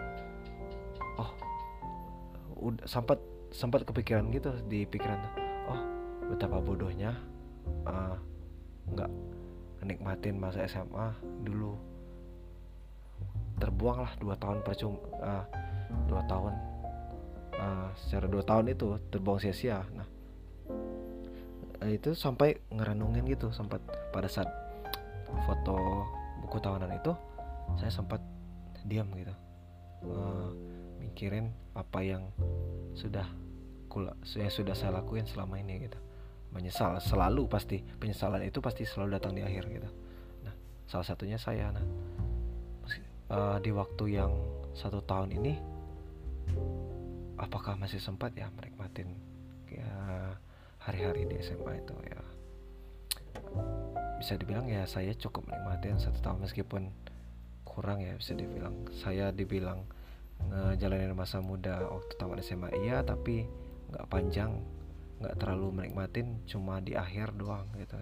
oh 1.19 1.31
sempat 2.87 3.19
sempat 3.51 3.83
kepikiran 3.83 4.31
gitu 4.31 4.55
di 4.71 4.87
pikiran 4.87 5.19
tuh. 5.19 5.35
Oh 5.71 5.81
betapa 6.31 6.63
bodohnya 6.63 7.17
uh, 7.89 8.17
nggak 8.91 9.11
menikmatin 9.83 10.37
masa 10.39 10.65
SMA 10.69 11.17
dulu. 11.43 11.75
Terbuang 13.61 13.99
lah 14.05 14.13
dua 14.17 14.35
tahun 14.41 14.65
percuma 14.65 14.97
uh, 15.21 15.45
dua 16.07 16.23
tahun 16.29 16.55
uh, 17.59 17.89
secara 17.97 18.27
dua 18.31 18.45
tahun 18.45 18.73
itu 18.73 18.97
terbuang 19.13 19.41
sia-sia. 19.43 19.85
Nah 19.93 20.09
itu 21.89 22.13
sampai 22.13 22.61
ngerenungin 22.69 23.25
gitu 23.29 23.49
sempat 23.51 23.81
pada 24.13 24.29
saat 24.29 24.49
foto 25.49 26.05
buku 26.45 26.61
tahunan 26.61 26.93
itu 26.93 27.13
saya 27.81 27.93
sempat 27.93 28.21
diam 28.85 29.09
gitu. 29.17 29.35
Uh, 30.01 30.70
mikirin 31.01 31.51
apa 31.73 32.05
yang 32.05 32.29
sudah 32.95 33.27
yang 34.39 34.53
sudah 34.53 34.77
saya 34.77 35.03
lakuin 35.03 35.27
selama 35.27 35.59
ini 35.59 35.89
gitu. 35.91 35.99
Menyesal 36.55 36.99
selalu 37.03 37.47
pasti 37.51 37.83
penyesalan 37.83 38.43
itu 38.47 38.63
pasti 38.63 38.87
selalu 38.87 39.19
datang 39.19 39.35
di 39.35 39.43
akhir 39.43 39.65
gitu. 39.67 39.91
Nah 40.47 40.55
salah 40.87 41.07
satunya 41.07 41.41
saya 41.41 41.73
nah. 41.75 41.87
Uh, 43.31 43.63
di 43.63 43.71
waktu 43.71 44.19
yang 44.19 44.35
satu 44.75 44.99
tahun 45.07 45.31
ini 45.31 45.55
apakah 47.39 47.79
masih 47.79 48.03
sempat 48.03 48.35
ya 48.35 48.51
menikmatin 48.59 49.07
ya 49.71 49.87
hari-hari 50.83 51.31
di 51.31 51.39
SMA 51.39 51.79
itu 51.79 51.95
ya? 52.11 52.19
Bisa 54.19 54.35
dibilang 54.35 54.67
ya 54.67 54.83
saya 54.83 55.15
cukup 55.15 55.47
menikmatin 55.47 56.03
satu 56.03 56.19
tahun 56.19 56.43
meskipun 56.43 56.91
kurang 57.63 58.03
ya 58.03 58.19
bisa 58.19 58.35
dibilang. 58.35 58.75
Saya 58.91 59.31
dibilang 59.31 59.87
ngejalanin 60.49 61.13
masa 61.13 61.45
muda 61.45 61.85
waktu 61.85 62.13
tamat 62.17 62.41
SMA 62.41 62.73
iya 62.81 63.05
tapi 63.05 63.45
nggak 63.93 64.07
panjang 64.09 64.57
nggak 65.21 65.37
terlalu 65.37 65.69
menikmatin 65.77 66.41
cuma 66.49 66.81
di 66.81 66.97
akhir 66.97 67.37
doang 67.37 67.69
gitu. 67.77 68.01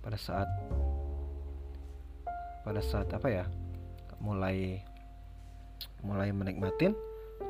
Pada 0.00 0.16
saat 0.16 0.48
pada 2.62 2.80
saat 2.80 3.10
apa 3.10 3.28
ya 3.28 3.44
mulai 4.22 4.84
mulai 6.04 6.30
menikmatin 6.30 6.94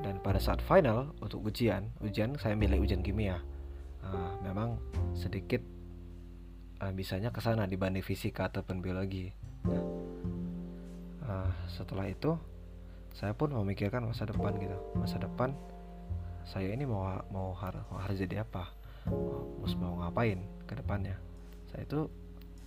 dan 0.01 0.17
pada 0.25 0.41
saat 0.41 0.65
final 0.65 1.13
untuk 1.21 1.45
ujian 1.45 1.93
ujian 2.01 2.35
saya 2.41 2.57
milih 2.57 2.81
ujian 2.81 3.05
kimia. 3.05 3.45
Uh, 4.01 4.33
memang 4.41 4.81
sedikit 5.13 5.61
uh, 6.81 6.89
bisanya 6.97 7.29
ke 7.29 7.45
sana 7.45 7.69
dibanding 7.69 8.01
fisika 8.01 8.49
ataupun 8.49 8.81
biologi. 8.81 9.29
Nah, 9.69 10.00
uh, 11.31 11.51
setelah 11.71 12.11
itu 12.11 12.35
saya 13.15 13.35
pun 13.35 13.55
memikirkan 13.55 14.03
masa 14.03 14.27
depan 14.27 14.59
gitu. 14.59 14.75
Masa 14.99 15.23
depan 15.23 15.55
saya 16.43 16.75
ini 16.75 16.83
mau 16.83 17.07
mau 17.31 17.55
harus 17.55 17.87
harus 18.03 18.19
jadi 18.19 18.43
apa? 18.43 18.75
Mau, 19.07 19.47
mau 19.79 19.95
ngapain 20.03 20.43
ke 20.67 20.75
depannya? 20.75 21.15
Saya 21.71 21.87
itu 21.87 22.11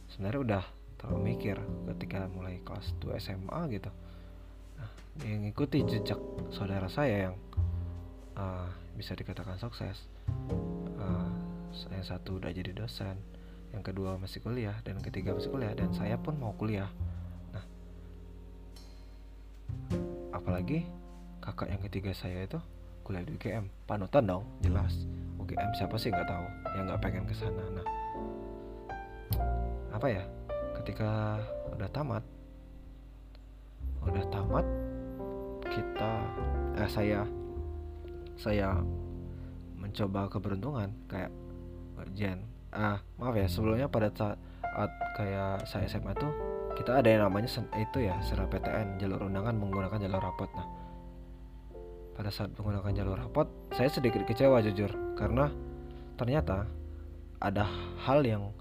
sebenarnya 0.08 0.40
udah 0.40 0.64
terlalu 1.00 1.36
mikir 1.36 1.60
ketika 1.94 2.32
mulai 2.32 2.64
kelas 2.64 2.96
2 3.04 3.20
SMA 3.20 3.60
gitu. 3.76 3.92
Nah, 4.80 4.90
yang 5.28 5.44
ikuti 5.44 5.84
jejak 5.84 6.20
saudara 6.56 6.88
saya 6.88 7.30
yang 7.30 7.36
uh, 8.40 8.72
bisa 8.96 9.18
dikatakan 9.18 9.60
sukses. 9.60 10.08
Uh, 10.96 11.32
yang 11.92 12.06
satu 12.06 12.38
udah 12.38 12.54
jadi 12.54 12.72
dosen 12.72 13.18
yang 13.74 13.82
kedua 13.82 14.22
masih 14.22 14.46
kuliah 14.46 14.78
dan 14.86 15.02
ketiga 15.02 15.34
masih 15.34 15.50
kuliah 15.50 15.74
dan 15.74 15.90
saya 15.98 16.22
pun 16.22 16.38
mau 16.38 16.54
kuliah 16.54 16.94
apalagi 20.44 20.84
kakak 21.40 21.72
yang 21.72 21.80
ketiga 21.88 22.12
saya 22.12 22.44
itu 22.44 22.60
kuliah 23.08 23.24
di 23.24 23.32
UGM 23.40 23.72
panutan 23.88 24.28
dong 24.28 24.44
jelas. 24.60 25.08
UGM 25.40 25.72
siapa 25.80 25.96
sih 25.96 26.12
nggak 26.12 26.28
tahu 26.28 26.46
yang 26.76 26.84
nggak 26.92 27.00
pengen 27.00 27.24
ke 27.24 27.32
sana. 27.32 27.64
Nah 27.72 27.88
apa 29.96 30.08
ya? 30.12 30.24
Ketika 30.84 31.40
udah 31.72 31.88
tamat 31.96 32.24
udah 34.04 34.24
tamat 34.28 34.68
kita 35.72 36.14
eh 36.76 36.90
saya 36.92 37.24
saya 38.36 38.84
mencoba 39.80 40.28
keberuntungan 40.28 40.92
kayak 41.08 41.32
Jen. 42.20 42.44
Ah 42.76 43.00
maaf 43.16 43.32
ya 43.40 43.48
sebelumnya 43.48 43.88
pada 43.88 44.12
saat 44.12 44.92
kayak 45.16 45.64
saya 45.64 45.88
SMA 45.88 46.12
tuh 46.20 46.53
kita 46.74 47.00
ada 47.02 47.08
yang 47.10 47.26
namanya 47.26 47.50
itu 47.78 47.98
ya 48.02 48.18
serah 48.26 48.50
PTN 48.50 48.98
jalur 48.98 49.30
undangan 49.30 49.54
menggunakan 49.58 49.98
jalur 50.02 50.22
rapot. 50.22 50.50
Nah 50.54 50.68
pada 52.14 52.30
saat 52.30 52.54
menggunakan 52.54 52.94
jalur 52.94 53.18
rapot 53.18 53.50
saya 53.74 53.90
sedikit 53.90 54.22
kecewa 54.26 54.62
jujur. 54.62 54.90
Karena 55.18 55.50
ternyata 56.18 56.70
ada 57.42 57.66
hal 58.06 58.22
yang 58.24 58.54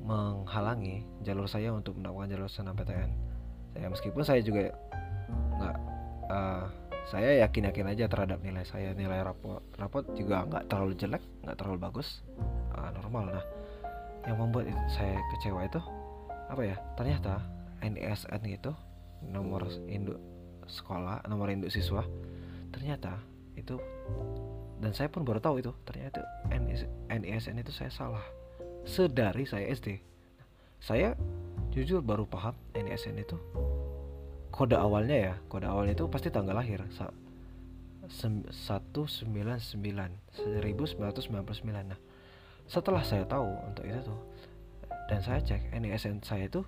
menghalangi 0.00 1.04
jalur 1.20 1.44
saya 1.44 1.70
untuk 1.70 2.00
mendapatkan 2.00 2.32
jalur 2.32 2.48
senam 2.48 2.72
PTN 2.72 3.30
saya 3.76 3.86
meskipun 3.86 4.22
saya 4.26 4.40
juga 4.42 4.74
nggak 5.60 5.76
uh, 6.32 6.66
saya 7.06 7.42
yakin 7.46 7.70
yakin 7.70 7.86
aja 7.90 8.04
terhadap 8.10 8.38
nilai 8.42 8.64
saya 8.66 8.94
nilai 8.94 9.22
rapot 9.22 9.62
rapot 9.78 10.04
juga 10.14 10.46
nggak 10.46 10.66
terlalu 10.66 10.94
jelek 10.98 11.22
nggak 11.46 11.56
terlalu 11.58 11.78
bagus 11.78 12.24
uh, 12.74 12.90
normal. 12.96 13.30
Nah 13.30 13.44
yang 14.28 14.36
membuat 14.36 14.68
saya 14.92 15.16
kecewa 15.36 15.64
itu 15.64 15.80
apa 16.50 16.62
ya? 16.66 16.76
Ternyata 16.98 17.40
NISN 17.80 18.42
itu 18.50 18.74
nomor 19.30 19.68
induk 19.86 20.18
sekolah 20.70 21.26
nomor 21.26 21.50
induk 21.50 21.68
siswa 21.68 22.06
ternyata 22.70 23.18
itu 23.58 23.76
dan 24.80 24.96
saya 24.96 25.12
pun 25.12 25.26
baru 25.26 25.42
tahu 25.42 25.60
itu 25.60 25.72
ternyata 25.84 26.24
NISN 27.10 27.60
itu 27.60 27.72
saya 27.72 27.92
salah. 27.92 28.24
Sedari 28.84 29.44
saya 29.44 29.68
SD 29.70 30.00
saya 30.80 31.12
jujur 31.70 32.00
baru 32.00 32.24
paham 32.24 32.56
NISN 32.72 33.20
itu 33.20 33.36
kode 34.50 34.74
awalnya 34.74 35.16
ya 35.16 35.34
kode 35.46 35.68
awalnya 35.68 35.92
itu 35.94 36.08
pasti 36.08 36.32
tanggal 36.32 36.56
lahir 36.56 36.80
199 36.90 38.56
1999 39.28 39.30
nah 41.86 42.00
setelah 42.66 43.02
saya 43.04 43.28
tahu 43.28 43.50
untuk 43.68 43.84
itu 43.86 44.00
tuh 44.02 44.18
dan 45.10 45.26
saya 45.26 45.42
cek 45.42 45.74
NISN 45.74 46.22
saya 46.22 46.46
itu 46.46 46.62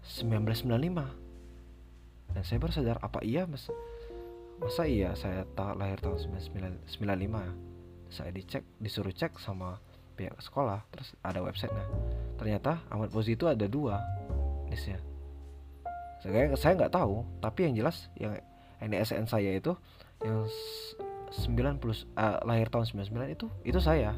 1995 0.00 2.32
dan 2.32 2.40
saya 2.40 2.56
baru 2.56 2.72
sadar 2.72 2.96
apa 3.04 3.20
iya 3.20 3.44
mas? 3.44 3.68
Masa 4.56 4.88
iya 4.88 5.12
saya 5.12 5.44
tak 5.52 5.76
lahir 5.76 6.00
tahun 6.00 6.40
1995 6.88 8.08
saya 8.08 8.32
dicek 8.32 8.64
disuruh 8.80 9.12
cek 9.12 9.36
sama 9.36 9.76
pihak 10.16 10.40
sekolah 10.40 10.88
terus 10.88 11.12
ada 11.20 11.44
websitenya. 11.44 11.84
Ternyata 12.40 12.80
Ahmad 12.88 13.12
Fauzi 13.12 13.36
itu 13.36 13.44
ada 13.44 13.68
dua 13.68 14.00
nisnya 14.72 15.04
saya 16.20 16.52
saya 16.56 16.76
nggak 16.76 16.92
tahu 16.92 17.24
tapi 17.40 17.68
yang 17.68 17.74
jelas 17.76 18.08
yang 18.16 18.36
NSN 18.80 19.28
saya 19.28 19.56
itu 19.56 19.76
yang 20.24 20.44
90 21.32 21.80
uh, 22.16 22.40
lahir 22.44 22.68
tahun 22.72 22.88
99 22.88 23.36
itu 23.36 23.46
itu 23.68 23.80
saya. 23.80 24.16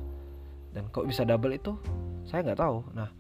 Dan 0.73 0.89
kok 0.89 1.07
bisa 1.07 1.27
double 1.27 1.55
itu 1.55 1.79
saya 2.27 2.47
nggak 2.47 2.63
tahu. 2.63 2.87
Nah 2.95 3.11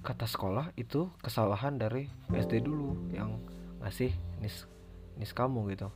kata 0.00 0.28
sekolah 0.28 0.72
itu 0.76 1.08
kesalahan 1.20 1.76
dari 1.76 2.08
SD 2.32 2.64
dulu 2.64 2.96
yang 3.12 3.40
ngasih 3.80 4.12
nis 4.40 4.66
nis 5.16 5.32
kamu 5.32 5.72
gitu. 5.76 5.88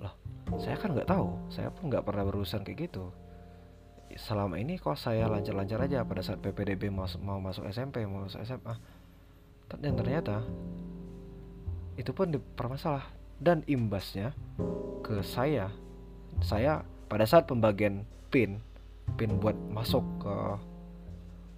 Loh 0.00 0.14
saya 0.60 0.76
kan 0.78 0.92
nggak 0.92 1.08
tahu. 1.08 1.28
Saya 1.50 1.68
pun 1.72 1.88
nggak 1.90 2.04
pernah 2.04 2.24
berurusan 2.26 2.62
kayak 2.62 2.90
gitu. 2.90 3.10
Selama 4.14 4.60
ini 4.60 4.78
kok 4.78 4.94
saya 4.94 5.26
lancar-lancar 5.26 5.90
aja 5.90 6.06
pada 6.06 6.22
saat 6.22 6.38
PPDB 6.38 6.86
mau, 6.86 7.08
mau 7.24 7.42
masuk 7.42 7.66
SMP 7.66 8.06
mau 8.06 8.22
masuk 8.28 8.46
SMA 8.46 8.74
dan 9.80 9.96
ternyata 9.96 10.44
itu 11.98 12.10
pun 12.14 12.30
dipermasalah. 12.30 13.06
Dan 13.34 13.66
imbasnya 13.66 14.30
ke 15.02 15.18
saya 15.26 15.68
saya 16.38 16.86
pada 17.10 17.26
saat 17.26 17.50
pembagian 17.50 18.06
pin 18.30 18.62
pin 19.18 19.36
buat 19.42 19.58
masuk 19.70 20.02
ke 20.22 20.34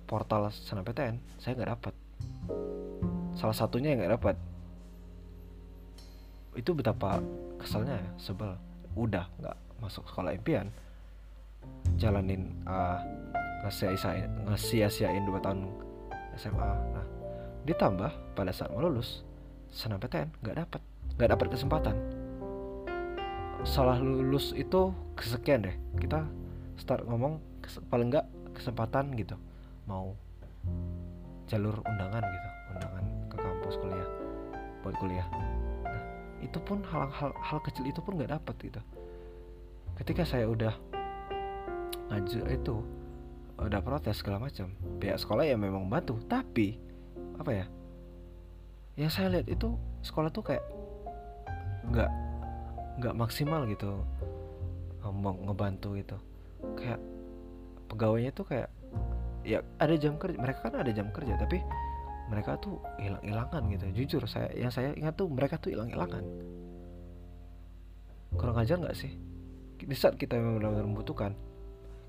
portal 0.07 0.49
PTN 0.87 1.19
saya 1.37 1.59
nggak 1.59 1.71
dapat. 1.77 1.95
Salah 3.37 3.57
satunya 3.57 3.93
yang 3.93 4.01
nggak 4.01 4.15
dapat. 4.17 4.37
Itu 6.57 6.73
betapa 6.73 7.21
keselnya 7.61 8.01
ya 8.01 8.11
sebel. 8.17 8.55
Udah 8.97 9.29
nggak 9.43 9.57
masuk 9.83 10.07
sekolah 10.09 10.33
impian. 10.33 10.71
Jalanin 11.99 12.55
uh, 12.65 13.03
ngesia-siain 13.67 14.31
ngesia-siain 14.47 15.27
dua 15.27 15.43
tahun 15.43 15.67
SMA 16.39 16.71
nah 16.95 17.07
ditambah 17.67 18.39
pada 18.39 18.55
saat 18.55 18.71
mau 18.71 18.87
lulus 18.87 19.27
PTN 19.75 20.31
nggak 20.41 20.57
dapat. 20.57 20.81
Nggak 21.19 21.31
dapat 21.37 21.47
kesempatan. 21.53 21.97
Salah 23.67 23.99
lulus 23.99 24.55
itu 24.55 24.95
kesekian 25.19 25.67
deh. 25.67 25.77
Kita 25.99 26.23
start 26.79 27.03
ngomong 27.05 27.43
paling 27.91 28.15
nggak 28.15 28.27
kesempatan 28.55 29.13
gitu 29.19 29.37
mau 29.87 30.19
jalur 31.47 31.79
undangan 31.87 32.23
gitu 32.23 32.49
undangan 32.75 33.05
ke 33.31 33.37
kampus 33.39 33.75
kuliah 33.79 34.11
buat 34.83 34.95
kuliah. 34.99 35.27
Nah 35.83 36.03
itu 36.43 36.59
pun 36.63 36.83
hal-hal 36.87 37.31
hal 37.35 37.59
kecil 37.63 37.87
itu 37.87 38.03
pun 38.03 38.19
nggak 38.19 38.35
dapat 38.35 38.55
gitu. 38.61 38.81
Ketika 39.97 40.23
saya 40.27 40.51
udah 40.51 40.75
ngaju 42.11 42.41
itu 42.51 42.77
udah 43.57 43.81
protes 43.81 44.21
segala 44.21 44.47
macam 44.47 44.69
pihak 45.01 45.17
sekolah 45.17 45.49
ya 45.49 45.57
memang 45.57 45.89
bantu 45.89 46.21
tapi 46.29 46.77
apa 47.41 47.51
ya 47.51 47.67
yang 49.01 49.09
saya 49.09 49.33
lihat 49.33 49.49
itu 49.49 49.75
sekolah 50.05 50.29
tuh 50.29 50.45
kayak 50.45 50.65
nggak 51.89 52.11
nggak 53.01 53.15
maksimal 53.17 53.65
gitu 53.69 54.05
ngebantu 55.23 55.95
gitu. 55.97 56.19
Kayak 56.75 57.01
pegawainya 57.87 58.33
tuh 58.35 58.47
kayak 58.47 58.69
ya 59.47 59.63
ada 59.79 59.95
jam 59.95 60.19
kerja 60.19 60.37
mereka 60.43 60.67
kan 60.67 60.83
ada 60.83 60.91
jam 60.91 61.15
kerja 61.15 61.39
tapi 61.39 61.63
mereka 62.27 62.59
tuh 62.59 62.83
hilang-hilangan 62.99 63.63
gitu. 63.71 63.85
Jujur 64.03 64.23
saya 64.27 64.51
yang 64.59 64.75
saya 64.75 64.91
ingat 64.99 65.15
tuh 65.15 65.31
mereka 65.31 65.63
tuh 65.63 65.71
hilang-hilangan 65.71 66.27
kurang 68.35 68.59
ajar 68.59 68.83
nggak 68.83 68.99
sih? 68.99 69.15
Di 69.79 69.97
saat 69.97 70.19
kita 70.19 70.35
memang 70.35 70.59
benar-benar 70.59 70.87
membutuhkan 70.91 71.33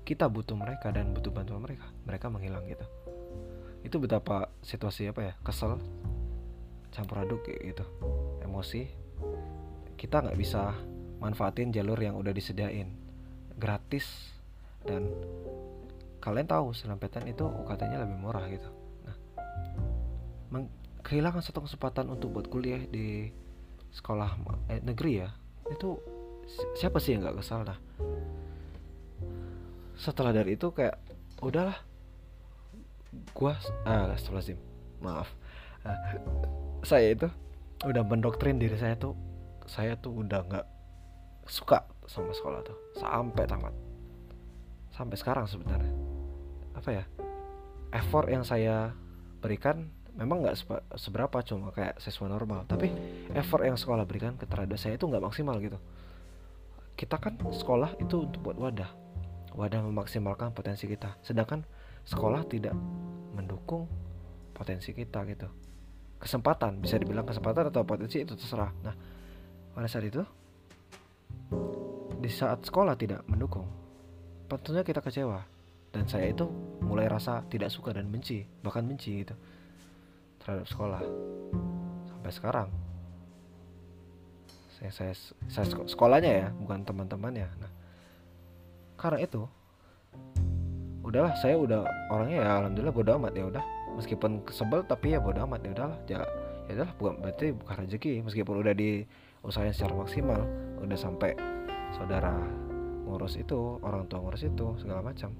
kita 0.02 0.26
butuh 0.26 0.58
mereka 0.58 0.90
dan 0.90 1.14
butuh 1.14 1.30
bantuan 1.30 1.62
mereka 1.62 1.86
mereka 2.02 2.26
menghilang 2.26 2.66
gitu. 2.66 2.86
Itu 3.86 4.02
betapa 4.02 4.50
situasi 4.66 5.14
apa 5.14 5.20
ya 5.22 5.34
kesel 5.46 5.78
campur 6.90 7.22
aduk 7.22 7.46
gitu. 7.46 7.86
Emosi 8.42 8.90
kita 9.94 10.26
nggak 10.26 10.38
bisa 10.38 10.74
manfaatin 11.22 11.70
jalur 11.70 11.98
yang 11.98 12.18
udah 12.18 12.34
disediain. 12.34 12.90
Gratis 13.58 14.34
dan 14.86 15.10
kalian 16.18 16.46
tahu 16.50 16.74
selampetan 16.74 17.26
itu 17.30 17.46
UKT-nya 17.46 18.02
lebih 18.02 18.18
murah 18.18 18.44
gitu. 18.50 18.70
Nah 19.06 19.16
kehilangan 21.08 21.40
satu 21.40 21.64
kesempatan 21.64 22.12
untuk 22.12 22.36
buat 22.36 22.46
kuliah 22.52 22.84
di 22.84 23.32
sekolah 23.88 24.36
eh, 24.68 24.84
negeri 24.84 25.24
ya 25.24 25.32
itu 25.72 25.96
siapa 26.76 27.00
sih 27.00 27.16
yang 27.16 27.24
nggak 27.24 27.40
kesal 27.40 27.64
dah? 27.64 27.78
Setelah 29.96 30.36
dari 30.36 30.54
itu 30.54 30.68
kayak 30.68 31.00
udahlah 31.40 31.76
gua 33.32 33.56
ah 33.88 34.12
sih 34.18 34.56
maaf. 35.00 35.32
Uh, 35.86 35.96
saya 36.84 37.14
itu 37.14 37.28
udah 37.86 38.02
mendoktrin 38.02 38.58
diri 38.58 38.74
saya 38.74 38.98
tuh 38.98 39.14
saya 39.64 39.94
tuh 39.96 40.26
udah 40.26 40.42
nggak 40.44 40.66
suka 41.48 41.86
sama 42.04 42.32
sekolah 42.36 42.60
tuh 42.64 42.76
sampai 43.00 43.44
tamat. 43.48 43.74
Sampai 44.92 45.16
sekarang 45.16 45.46
sebenarnya 45.46 46.07
apa 46.78 46.90
ya 46.94 47.04
effort 47.90 48.30
yang 48.30 48.46
saya 48.46 48.94
berikan 49.42 49.90
memang 50.18 50.42
nggak 50.42 50.58
seberapa 50.98 51.38
cuma 51.46 51.70
kayak 51.70 52.02
siswa 52.02 52.26
normal. 52.26 52.66
Tapi 52.66 52.90
effort 53.38 53.62
yang 53.62 53.78
sekolah 53.78 54.02
berikan 54.02 54.34
ke 54.34 54.50
terhadap 54.50 54.74
saya 54.74 54.98
itu 54.98 55.06
nggak 55.06 55.22
maksimal 55.22 55.54
gitu. 55.62 55.78
Kita 56.98 57.22
kan 57.22 57.38
sekolah 57.38 57.94
itu 58.02 58.26
untuk 58.26 58.42
buat 58.42 58.58
wadah. 58.58 58.90
Wadah 59.54 59.80
memaksimalkan 59.86 60.50
potensi 60.50 60.90
kita. 60.90 61.14
Sedangkan 61.22 61.62
sekolah 62.02 62.42
tidak 62.50 62.74
mendukung 63.34 63.86
potensi 64.50 64.90
kita 64.90 65.22
gitu. 65.30 65.46
Kesempatan 66.18 66.82
bisa 66.82 66.98
dibilang 66.98 67.22
kesempatan 67.22 67.70
atau 67.70 67.86
potensi 67.86 68.18
itu 68.18 68.34
terserah. 68.34 68.74
Nah 68.82 68.94
pada 69.70 69.86
saat 69.86 70.10
itu 70.10 70.26
di 72.18 72.26
saat 72.26 72.66
sekolah 72.66 72.98
tidak 72.98 73.22
mendukung 73.30 73.62
tentunya 74.50 74.82
kita 74.82 74.98
kecewa 74.98 75.38
dan 75.92 76.04
saya 76.04 76.30
itu 76.32 76.44
mulai 76.84 77.08
rasa 77.08 77.42
tidak 77.48 77.72
suka 77.72 77.96
dan 77.96 78.08
benci 78.12 78.44
bahkan 78.60 78.84
benci 78.84 79.24
gitu 79.24 79.34
terhadap 80.42 80.66
sekolah. 80.68 81.02
Sampai 82.08 82.32
sekarang. 82.32 82.68
Saya 84.78 84.90
saya, 84.94 85.14
saya 85.50 85.66
sekolahnya 85.90 86.32
ya 86.32 86.48
bukan 86.54 86.86
teman-temannya. 86.86 87.48
Nah 87.58 87.72
karena 88.98 89.18
itu 89.22 89.42
udahlah 91.02 91.34
saya 91.40 91.56
udah 91.56 91.82
orangnya 92.12 92.38
ya 92.44 92.50
alhamdulillah 92.62 92.94
bodo 92.94 93.10
amat 93.18 93.32
ya 93.34 93.44
udah. 93.48 93.64
Meskipun 93.98 94.46
kesebel 94.46 94.86
tapi 94.86 95.16
ya 95.16 95.18
bodo 95.18 95.42
amat 95.48 95.60
ya 95.66 95.70
udahlah. 95.74 95.98
Ya 96.06 96.20
ya 96.70 96.72
udahlah 96.78 96.94
bukan 97.00 97.14
berarti 97.24 97.46
bukan 97.56 97.74
rezeki. 97.88 98.12
Meskipun 98.22 98.54
udah 98.62 98.74
diusahain 98.76 99.74
secara 99.74 99.98
maksimal 99.98 100.40
udah 100.78 100.98
sampai 101.00 101.34
saudara 101.96 102.36
ngurus 103.08 103.40
itu 103.40 103.80
orang 103.80 104.04
tua 104.06 104.20
ngurus 104.20 104.44
itu 104.44 104.76
segala 104.76 105.00
macam 105.00 105.32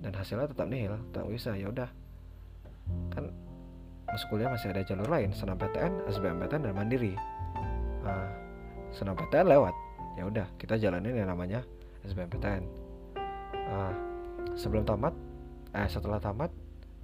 dan 0.00 0.12
hasilnya 0.16 0.48
tetap 0.48 0.66
nihil 0.66 0.96
tak 1.12 1.24
bisa 1.28 1.52
ya 1.56 1.68
udah. 1.68 1.90
Kan 3.12 3.30
masuk 4.10 4.34
kuliah 4.34 4.50
masih 4.50 4.74
ada 4.74 4.82
jalur 4.82 5.06
lain 5.06 5.30
senam 5.30 5.54
PTN 5.54 6.10
SBMPTN 6.10 6.66
dan 6.66 6.74
mandiri. 6.74 7.14
Nah, 8.02 8.26
senam 8.90 9.14
PTN 9.14 9.46
lewat 9.46 9.74
ya 10.18 10.26
udah 10.26 10.46
kita 10.58 10.74
jalanin 10.80 11.14
yang 11.14 11.30
namanya 11.30 11.62
SBMPTN 12.02 12.66
nah, 13.54 13.94
sebelum 14.58 14.82
tamat 14.82 15.14
eh 15.70 15.86
setelah 15.86 16.18
tamat 16.18 16.50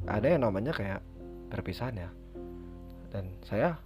ada 0.05 0.27
yang 0.27 0.43
namanya 0.43 0.75
kayak 0.75 1.01
perpisahan 1.49 1.95
ya. 1.95 2.11
Dan 3.09 3.33
saya 3.47 3.79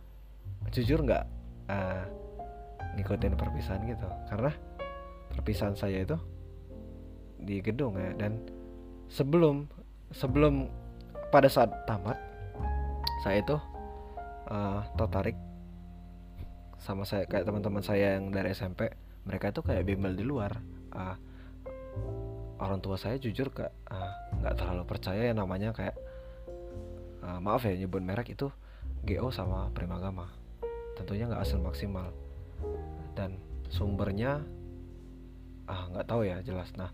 jujur 0.73 1.05
nggak 1.05 1.25
uh, 1.70 2.05
ngikutin 2.99 3.37
perpisahan 3.37 3.85
gitu. 3.87 4.09
Karena 4.27 4.51
perpisahan 5.31 5.77
saya 5.77 6.03
itu 6.03 6.16
di 7.38 7.62
gedung 7.62 7.94
ya. 7.94 8.11
Dan 8.16 8.42
sebelum 9.11 9.66
sebelum 10.14 10.70
pada 11.35 11.51
saat 11.51 11.70
tamat 11.87 12.18
saya 13.27 13.42
itu 13.42 13.59
uh, 14.49 14.81
tertarik 14.96 15.37
sama 16.81 17.05
saya 17.05 17.29
kayak 17.29 17.44
teman-teman 17.44 17.85
saya 17.85 18.16
yang 18.16 18.33
dari 18.33 18.57
SMP 18.57 18.88
mereka 19.29 19.53
itu 19.53 19.61
kayak 19.61 19.85
bimbel 19.85 20.16
di 20.16 20.25
luar. 20.25 20.57
Uh, 20.90 21.16
orang 22.61 22.81
tua 22.81 22.96
saya 22.96 23.20
jujur 23.20 23.53
gak 23.53 23.73
nggak 24.40 24.55
uh, 24.55 24.57
terlalu 24.57 24.85
percaya 24.88 25.29
yang 25.29 25.38
namanya 25.40 25.77
kayak 25.77 25.96
uh, 27.20 27.37
maaf 27.40 27.68
ya 27.68 27.77
nyebut 27.77 28.01
merek 28.01 28.33
itu 28.33 28.49
GO 29.05 29.29
sama 29.29 29.68
Primagama. 29.77 30.33
Tentunya 30.96 31.29
nggak 31.29 31.44
asal 31.44 31.61
maksimal. 31.61 32.09
Dan 33.12 33.37
sumbernya 33.68 34.40
ah 35.68 35.85
nggak 35.92 36.09
tahu 36.09 36.25
ya 36.25 36.40
jelas. 36.40 36.73
Nah 36.81 36.90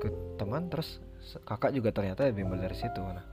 ke 0.00 0.08
teman 0.36 0.68
terus 0.68 1.00
kakak 1.44 1.72
juga 1.76 1.92
ternyata 1.92 2.28
bimbel 2.32 2.60
dari 2.60 2.76
situ. 2.76 3.00
Nah 3.00 3.24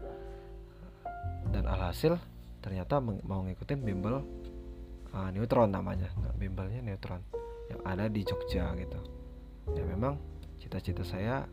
dan 1.52 1.64
alhasil 1.64 2.20
ternyata 2.60 3.00
mau 3.00 3.44
ngikutin 3.48 3.80
bimbel 3.84 4.24
uh, 5.16 5.30
neutron 5.32 5.72
namanya. 5.72 6.12
Bimbelnya 6.36 6.84
neutron 6.84 7.24
yang 7.72 7.82
ada 7.84 8.08
di 8.12 8.24
Jogja 8.24 8.76
gitu. 8.76 9.00
Ya 9.76 9.84
memang 9.84 10.20
cita-cita 10.60 11.04
saya 11.04 11.48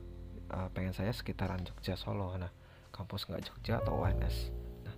uh, 0.50 0.68
pengen 0.74 0.94
saya 0.94 1.10
sekitaran 1.14 1.62
Jogja 1.62 1.94
Solo. 1.94 2.34
Nah 2.38 2.50
kampus 2.94 3.26
nggak 3.26 3.50
Jogja 3.50 3.82
atau 3.82 4.06
UNS 4.06 4.54
nah 4.86 4.94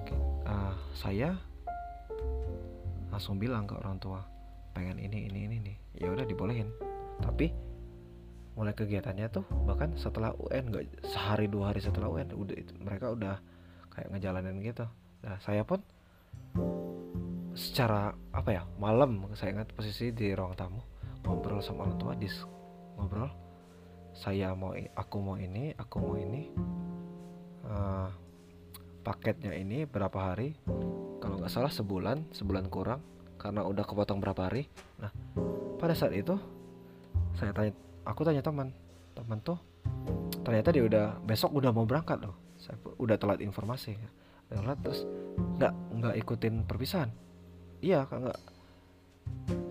okay, 0.00 0.16
uh, 0.48 0.72
saya 0.96 1.36
langsung 3.12 3.36
bilang 3.36 3.68
ke 3.68 3.76
orang 3.76 4.00
tua 4.00 4.24
pengen 4.74 4.98
ini 4.98 5.30
ini 5.30 5.40
ini 5.46 5.56
nih. 5.62 5.76
Ya 6.02 6.10
udah 6.10 6.26
dibolehin. 6.26 6.66
Tapi 7.22 7.54
mulai 8.54 8.74
kegiatannya 8.74 9.26
tuh 9.34 9.44
bahkan 9.66 9.98
setelah 9.98 10.30
UN 10.38 10.70
nggak 10.70 10.84
sehari 11.10 11.50
dua 11.50 11.74
hari 11.74 11.82
setelah 11.82 12.06
UN 12.06 12.30
udah 12.38 12.54
itu, 12.54 12.72
mereka 12.78 13.10
udah 13.10 13.42
kayak 13.90 14.08
ngejalanin 14.14 14.58
gitu. 14.62 14.86
Nah 15.26 15.38
saya 15.42 15.66
pun 15.66 15.82
secara 17.54 18.14
apa 18.34 18.50
ya 18.50 18.62
malam 18.82 19.30
saya 19.38 19.54
ingat 19.54 19.70
posisi 19.70 20.10
di 20.10 20.34
ruang 20.34 20.58
tamu 20.58 20.82
ngobrol 21.22 21.62
sama 21.62 21.86
orang 21.86 21.98
tua 21.98 22.12
dis 22.14 22.34
ngobrol. 22.98 23.30
Saya 24.14 24.54
mau 24.54 24.70
aku 24.74 25.16
mau 25.18 25.34
ini 25.34 25.74
aku 25.74 25.96
mau 25.98 26.14
ini 26.14 26.46
uh, 27.66 28.06
paketnya 29.02 29.50
ini 29.58 29.82
berapa 29.86 30.14
hari? 30.30 30.54
Kalau 31.18 31.42
nggak 31.42 31.50
salah 31.50 31.74
sebulan 31.74 32.30
sebulan 32.30 32.70
kurang 32.70 33.02
karena 33.34 33.66
udah 33.66 33.82
kepotong 33.82 34.22
berapa 34.22 34.46
hari. 34.46 34.70
Nah 35.02 35.10
pada 35.82 35.98
saat 35.98 36.14
itu 36.14 36.38
saya 37.34 37.50
tanya 37.50 37.74
aku 38.04 38.20
tanya 38.24 38.44
teman 38.44 38.72
teman 39.16 39.38
tuh 39.40 39.58
ternyata 40.44 40.68
dia 40.72 40.84
udah 40.84 41.06
besok 41.24 41.56
udah 41.56 41.72
mau 41.72 41.88
berangkat 41.88 42.20
loh. 42.20 42.36
Saya 42.60 42.76
udah 43.00 43.16
telat 43.16 43.40
informasi. 43.40 43.96
Telat 44.52 44.78
terus 44.84 45.04
nggak 45.60 45.72
nggak 45.72 46.14
ikutin 46.20 46.54
perpisahan. 46.68 47.10
Iya 47.80 48.04
kan 48.08 48.28
nggak. 48.28 48.40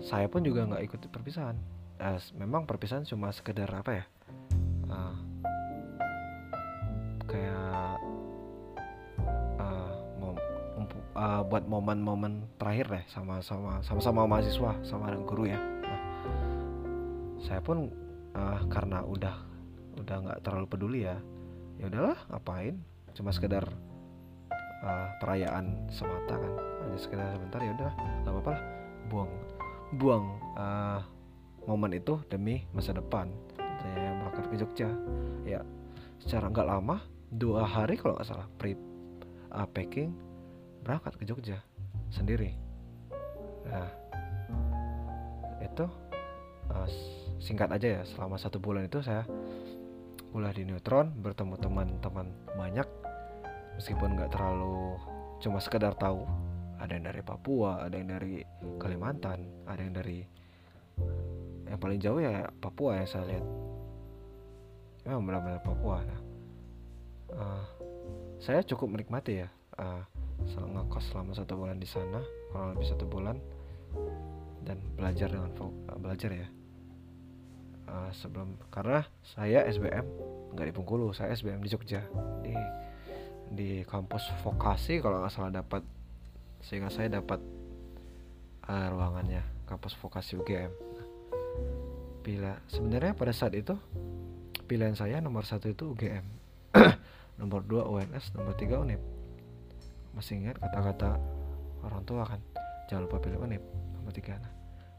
Saya 0.02 0.26
pun 0.26 0.42
juga 0.42 0.66
nggak 0.66 0.82
ikut 0.90 1.00
perpisahan. 1.10 1.56
Eh, 2.02 2.18
memang 2.34 2.66
perpisahan 2.66 3.06
cuma 3.06 3.30
sekedar 3.30 3.70
apa 3.70 4.02
ya 4.02 4.04
uh, 4.90 5.16
kayak 7.30 7.98
uh, 11.14 11.42
buat 11.46 11.64
momen-momen 11.70 12.42
terakhir 12.58 12.86
deh 12.90 13.04
sama 13.06 13.38
sama 13.38 13.78
sama 13.86 14.00
sama 14.02 14.26
mahasiswa 14.26 14.74
sama 14.82 15.14
guru 15.22 15.46
ya. 15.46 15.58
Nah, 15.62 16.00
saya 17.38 17.62
pun 17.62 17.86
uh, 18.34 18.60
karena 18.68 19.02
udah 19.06 19.36
udah 19.94 20.16
nggak 20.26 20.38
terlalu 20.42 20.66
peduli 20.66 21.00
ya 21.06 21.16
ya 21.78 21.90
udahlah 21.90 22.18
ngapain? 22.30 22.78
Cuma 23.14 23.30
sekedar 23.30 23.66
uh, 24.82 25.08
perayaan 25.22 25.90
semata 25.90 26.34
kan. 26.38 26.52
Hanya 26.86 26.98
sekedar 26.98 27.34
sebentar 27.34 27.60
ya 27.62 27.72
udah 27.78 27.90
nggak 28.26 28.32
apa-apa 28.34 28.50
lah. 28.58 28.62
Buang 29.10 29.30
buang 29.94 30.24
uh, 30.58 31.00
momen 31.66 31.94
itu 31.94 32.18
demi 32.30 32.66
masa 32.74 32.94
depan. 32.94 33.30
Saya 33.58 34.18
berangkat 34.22 34.44
ke 34.50 34.56
Jogja. 34.58 34.90
Ya 35.46 35.62
secara 36.22 36.50
nggak 36.50 36.68
lama 36.68 37.02
dua 37.34 37.66
hari 37.66 37.98
kalau 37.98 38.14
nggak 38.18 38.28
salah 38.28 38.46
pre 38.58 38.78
uh, 39.54 39.66
packing 39.70 40.14
berangkat 40.82 41.14
ke 41.18 41.24
Jogja 41.26 41.58
sendiri. 42.10 42.54
Nah 43.64 43.90
itu 45.64 45.86
uh, 46.70 46.88
singkat 47.38 47.70
aja 47.70 48.00
ya 48.00 48.02
selama 48.06 48.38
satu 48.38 48.58
bulan 48.62 48.86
itu 48.86 49.02
saya 49.02 49.26
kuliah 50.34 50.50
di 50.50 50.66
Neutron 50.66 51.14
bertemu 51.22 51.54
teman-teman 51.58 52.26
banyak. 52.58 52.88
Meskipun 53.78 54.14
nggak 54.14 54.34
terlalu 54.34 54.98
cuma 55.42 55.58
sekedar 55.58 55.94
tahu 55.98 56.26
ada 56.78 56.94
yang 56.94 57.06
dari 57.06 57.22
Papua 57.22 57.86
ada 57.86 57.94
yang 57.94 58.10
dari 58.10 58.42
Kalimantan 58.78 59.66
ada 59.66 59.80
yang 59.82 59.94
dari 59.94 60.22
yang 61.66 61.78
paling 61.78 61.98
jauh 61.98 62.22
ya 62.22 62.50
Papua 62.58 63.02
yang 63.02 63.08
saya 63.10 63.24
lihat. 63.30 63.46
Memang 65.04 65.22
benar-benar 65.26 65.60
Papua 65.62 66.00
nah, 66.06 66.20
uh, 67.34 67.64
saya 68.38 68.62
cukup 68.62 68.94
menikmati 68.94 69.42
ya 69.42 69.48
uh, 69.78 70.02
ngekos 70.44 71.14
selama 71.14 71.32
satu 71.32 71.56
bulan 71.56 71.78
di 71.80 71.88
sana 71.88 72.20
kurang 72.52 72.76
lebih 72.76 72.86
satu 72.90 73.04
bulan 73.08 73.36
dan 74.66 74.80
belajar 74.98 75.30
dengan 75.30 75.50
belajar 76.00 76.30
ya 76.30 76.48
uh, 77.88 78.10
sebelum 78.14 78.56
karena 78.68 79.04
saya 79.22 79.64
SBM 79.68 80.06
nggak 80.54 80.66
di 80.70 80.72
Bengkulu 80.74 81.10
saya 81.16 81.34
SBM 81.34 81.60
di 81.64 81.70
Jogja. 81.70 82.02
Di 82.42 82.54
di 83.54 83.70
kampus 83.86 84.32
vokasi 84.42 84.98
kalau 84.98 85.22
nggak 85.22 85.32
salah 85.32 85.52
dapat 85.52 85.82
sehingga 86.64 86.88
saya 86.88 87.12
dapat 87.12 87.38
uh, 88.66 88.86
ruangannya 88.90 89.44
kampus 89.68 89.94
vokasi 90.00 90.40
UGM 90.40 90.72
bila 92.24 92.56
sebenarnya 92.72 93.12
pada 93.12 93.36
saat 93.36 93.52
itu 93.52 93.76
pilihan 94.64 94.96
saya 94.96 95.20
nomor 95.20 95.44
satu 95.44 95.68
itu 95.68 95.92
UGM 95.92 96.24
nomor 97.40 97.60
dua 97.68 97.84
UNS 97.84 98.32
nomor 98.32 98.56
tiga 98.56 98.80
UNIP 98.80 99.00
masih 100.16 100.40
ingat 100.40 100.56
kata-kata 100.56 101.20
orang 101.84 102.02
tua 102.08 102.24
kan 102.24 102.40
jangan 102.88 103.04
lupa 103.04 103.20
pilih 103.20 103.44
UNIP 103.44 103.62
nomor 104.00 104.12
tiga. 104.16 104.40
Nah 104.40 104.52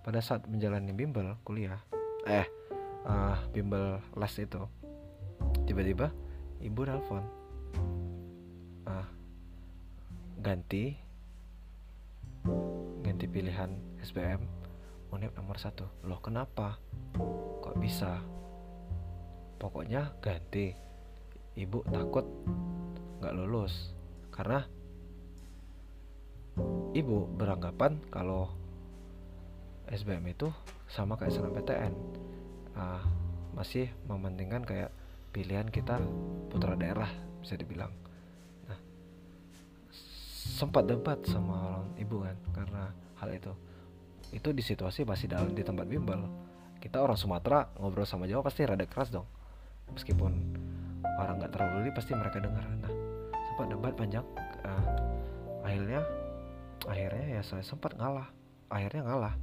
pada 0.05 0.21
saat 0.21 0.45
menjalani 0.45 0.93
bimbel 0.93 1.33
kuliah 1.41 1.81
eh 2.29 2.45
uh, 3.05 3.37
bimbel 3.53 4.01
les 4.17 4.35
itu. 4.41 4.61
Tiba-tiba 5.65 6.11
ibu 6.61 6.81
nelfon. 6.85 7.25
Uh, 8.85 9.07
ganti 10.41 10.93
ganti 13.01 13.25
pilihan 13.25 13.73
SBM 14.01 14.41
unit 15.13 15.31
nomor 15.37 15.57
satu. 15.57 15.85
Loh 16.05 16.21
kenapa? 16.21 16.77
Kok 17.61 17.77
bisa? 17.79 18.21
Pokoknya 19.61 20.13
ganti. 20.19 20.75
Ibu 21.55 21.87
takut 21.87 22.27
nggak 23.23 23.35
lulus. 23.37 23.95
Karena 24.29 24.59
ibu 26.91 27.27
beranggapan 27.31 28.03
kalau 28.11 28.51
SBM 29.87 30.25
itu 30.35 30.51
sama 30.91 31.15
kayak 31.15 31.35
SNMPTN 31.35 31.93
uh, 32.75 33.01
masih 33.55 33.87
mementingkan 34.07 34.63
kayak 34.67 34.91
pilihan 35.31 35.67
kita 35.67 35.99
putra 36.51 36.75
daerah 36.79 37.07
bisa 37.39 37.55
dibilang. 37.59 37.91
Nah 38.67 38.79
sempat 40.55 40.87
debat 40.87 41.19
sama 41.27 41.55
orang 41.71 41.87
ibu 41.99 42.23
kan 42.23 42.37
karena 42.55 42.83
hal 43.19 43.29
itu. 43.31 43.51
Itu 44.31 44.51
di 44.51 44.63
situasi 44.63 45.07
masih 45.07 45.31
dalam 45.31 45.55
di 45.55 45.63
tempat 45.63 45.87
bimbel. 45.87 46.27
Kita 46.79 47.01
orang 47.01 47.17
Sumatera 47.17 47.71
ngobrol 47.79 48.05
sama 48.05 48.27
Jawa 48.29 48.45
pasti 48.45 48.67
rada 48.67 48.83
keras 48.85 49.09
dong. 49.09 49.27
Meskipun 49.91 50.31
orang 51.19 51.39
nggak 51.39 51.51
terlalu 51.55 51.71
peduli 51.79 51.91
pasti 51.95 52.11
mereka 52.15 52.37
dengar. 52.43 52.63
Nah 52.83 52.93
sempat 53.51 53.67
debat 53.71 53.93
panjang 53.95 54.25
uh, 54.67 54.85
akhirnya 55.63 56.03
akhirnya 56.85 57.39
ya 57.39 57.41
saya 57.43 57.63
sempat 57.63 57.95
ngalah. 57.95 58.27
Akhirnya 58.65 59.05
ngalah 59.05 59.35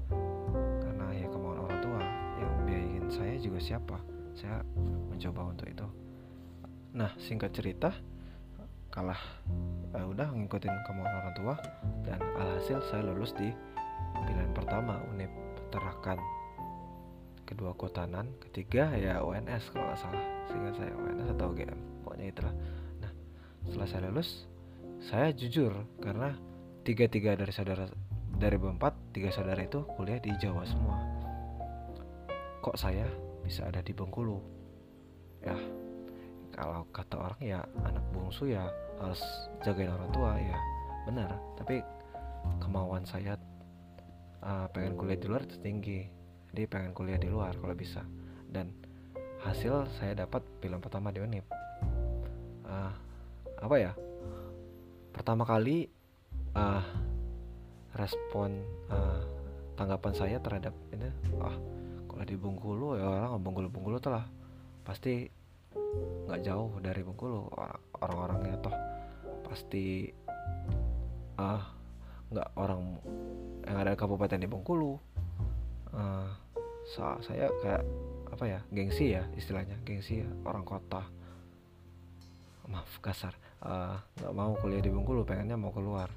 saya 3.12 3.36
juga 3.36 3.60
siapa? 3.60 4.00
Saya 4.32 4.64
mencoba 5.12 5.52
untuk 5.52 5.68
itu. 5.68 5.84
Nah 6.96 7.12
singkat 7.20 7.52
cerita 7.52 7.92
kalah 8.88 9.20
eh, 9.96 10.04
udah 10.04 10.32
ngikutin 10.32 10.72
kemauan 10.88 11.12
orang 11.12 11.34
tua 11.36 11.54
dan 12.04 12.20
alhasil 12.36 12.80
saya 12.88 13.04
lulus 13.08 13.32
di 13.36 13.48
pilihan 14.28 14.52
pertama 14.52 15.00
Unip 15.12 15.32
Terakan 15.72 16.20
kedua 17.48 17.72
Kotanan 17.72 18.28
ketiga 18.48 18.92
ya 18.96 19.20
UNS 19.20 19.72
kalau 19.72 19.92
nggak 19.92 20.00
salah. 20.00 20.24
Sehingga 20.48 20.72
saya 20.76 20.92
UNS 20.96 21.28
atau 21.36 21.52
UGM 21.52 21.80
pokoknya 22.04 22.26
itulah. 22.32 22.54
Nah 23.04 23.12
setelah 23.68 23.88
saya 23.88 24.02
lulus 24.08 24.48
saya 25.04 25.28
jujur 25.36 25.76
karena 26.00 26.32
tiga 26.80 27.04
tiga 27.12 27.36
dari 27.36 27.52
saudara 27.52 27.92
dari 28.40 28.56
berempat 28.56 29.12
tiga 29.12 29.28
saudara 29.28 29.60
itu 29.60 29.84
kuliah 29.96 30.18
di 30.18 30.32
Jawa 30.40 30.64
semua 30.64 31.11
kok 32.62 32.78
saya 32.78 33.10
bisa 33.42 33.66
ada 33.66 33.82
di 33.82 33.90
Bengkulu? 33.90 34.38
Ya 35.42 35.58
kalau 36.54 36.86
kata 36.94 37.18
orang 37.18 37.40
ya 37.42 37.60
anak 37.82 38.04
bungsu 38.14 38.54
ya 38.54 38.70
harus 39.02 39.18
jagain 39.66 39.90
orang 39.90 40.10
tua 40.14 40.38
ya 40.38 40.58
benar. 41.10 41.34
Tapi 41.58 41.82
kemauan 42.62 43.02
saya 43.02 43.34
uh, 44.46 44.70
pengen 44.70 44.94
kuliah 44.94 45.18
di 45.18 45.26
luar 45.26 45.42
tinggi. 45.60 46.06
Jadi 46.54 46.62
pengen 46.70 46.94
kuliah 46.94 47.18
di 47.18 47.26
luar 47.26 47.58
kalau 47.58 47.74
bisa. 47.74 48.06
Dan 48.46 48.70
hasil 49.42 49.90
saya 49.98 50.14
dapat 50.14 50.46
pilihan 50.62 50.78
pertama 50.78 51.10
di 51.10 51.18
Unip. 51.18 51.42
Uh, 52.62 52.92
apa 53.58 53.76
ya? 53.80 53.92
Pertama 55.10 55.42
kali 55.42 55.90
uh, 56.54 56.84
respon 57.98 58.62
uh, 58.88 59.20
tanggapan 59.74 60.12
saya 60.14 60.36
terhadap 60.38 60.72
ini 60.94 61.08
ah 61.40 61.56
kalau 62.12 62.24
di 62.28 62.36
Bengkulu 62.36 62.88
ya 63.00 63.08
orang 63.32 63.40
Bengkulu 63.40 63.68
Bengkulu 63.72 63.96
tuh 63.96 64.12
lah 64.12 64.24
pasti 64.84 65.24
nggak 66.28 66.40
jauh 66.44 66.76
dari 66.84 67.00
Bengkulu. 67.00 67.48
Orang-orangnya 67.96 68.60
toh 68.60 68.76
pasti 69.48 70.12
ah 71.40 71.72
nggak 72.28 72.48
orang 72.56 73.00
yang 73.64 73.76
ada 73.80 73.96
kabupaten 73.96 74.36
di 74.36 74.48
Bengkulu. 74.48 75.00
Uh, 75.92 76.28
saya 77.24 77.48
kayak 77.64 77.84
apa 78.32 78.44
ya 78.48 78.60
gengsi 78.72 79.12
ya 79.12 79.24
istilahnya 79.36 79.80
gengsi 79.84 80.20
ya 80.20 80.28
orang 80.44 80.64
kota. 80.68 81.08
Maaf 82.68 83.00
kasar. 83.00 83.32
Eh, 83.62 83.96
nggak 84.20 84.32
uh, 84.32 84.36
mau 84.36 84.52
kuliah 84.60 84.82
di 84.84 84.90
Bengkulu 84.92 85.24
pengennya 85.24 85.56
mau 85.56 85.70
keluar 85.72 86.12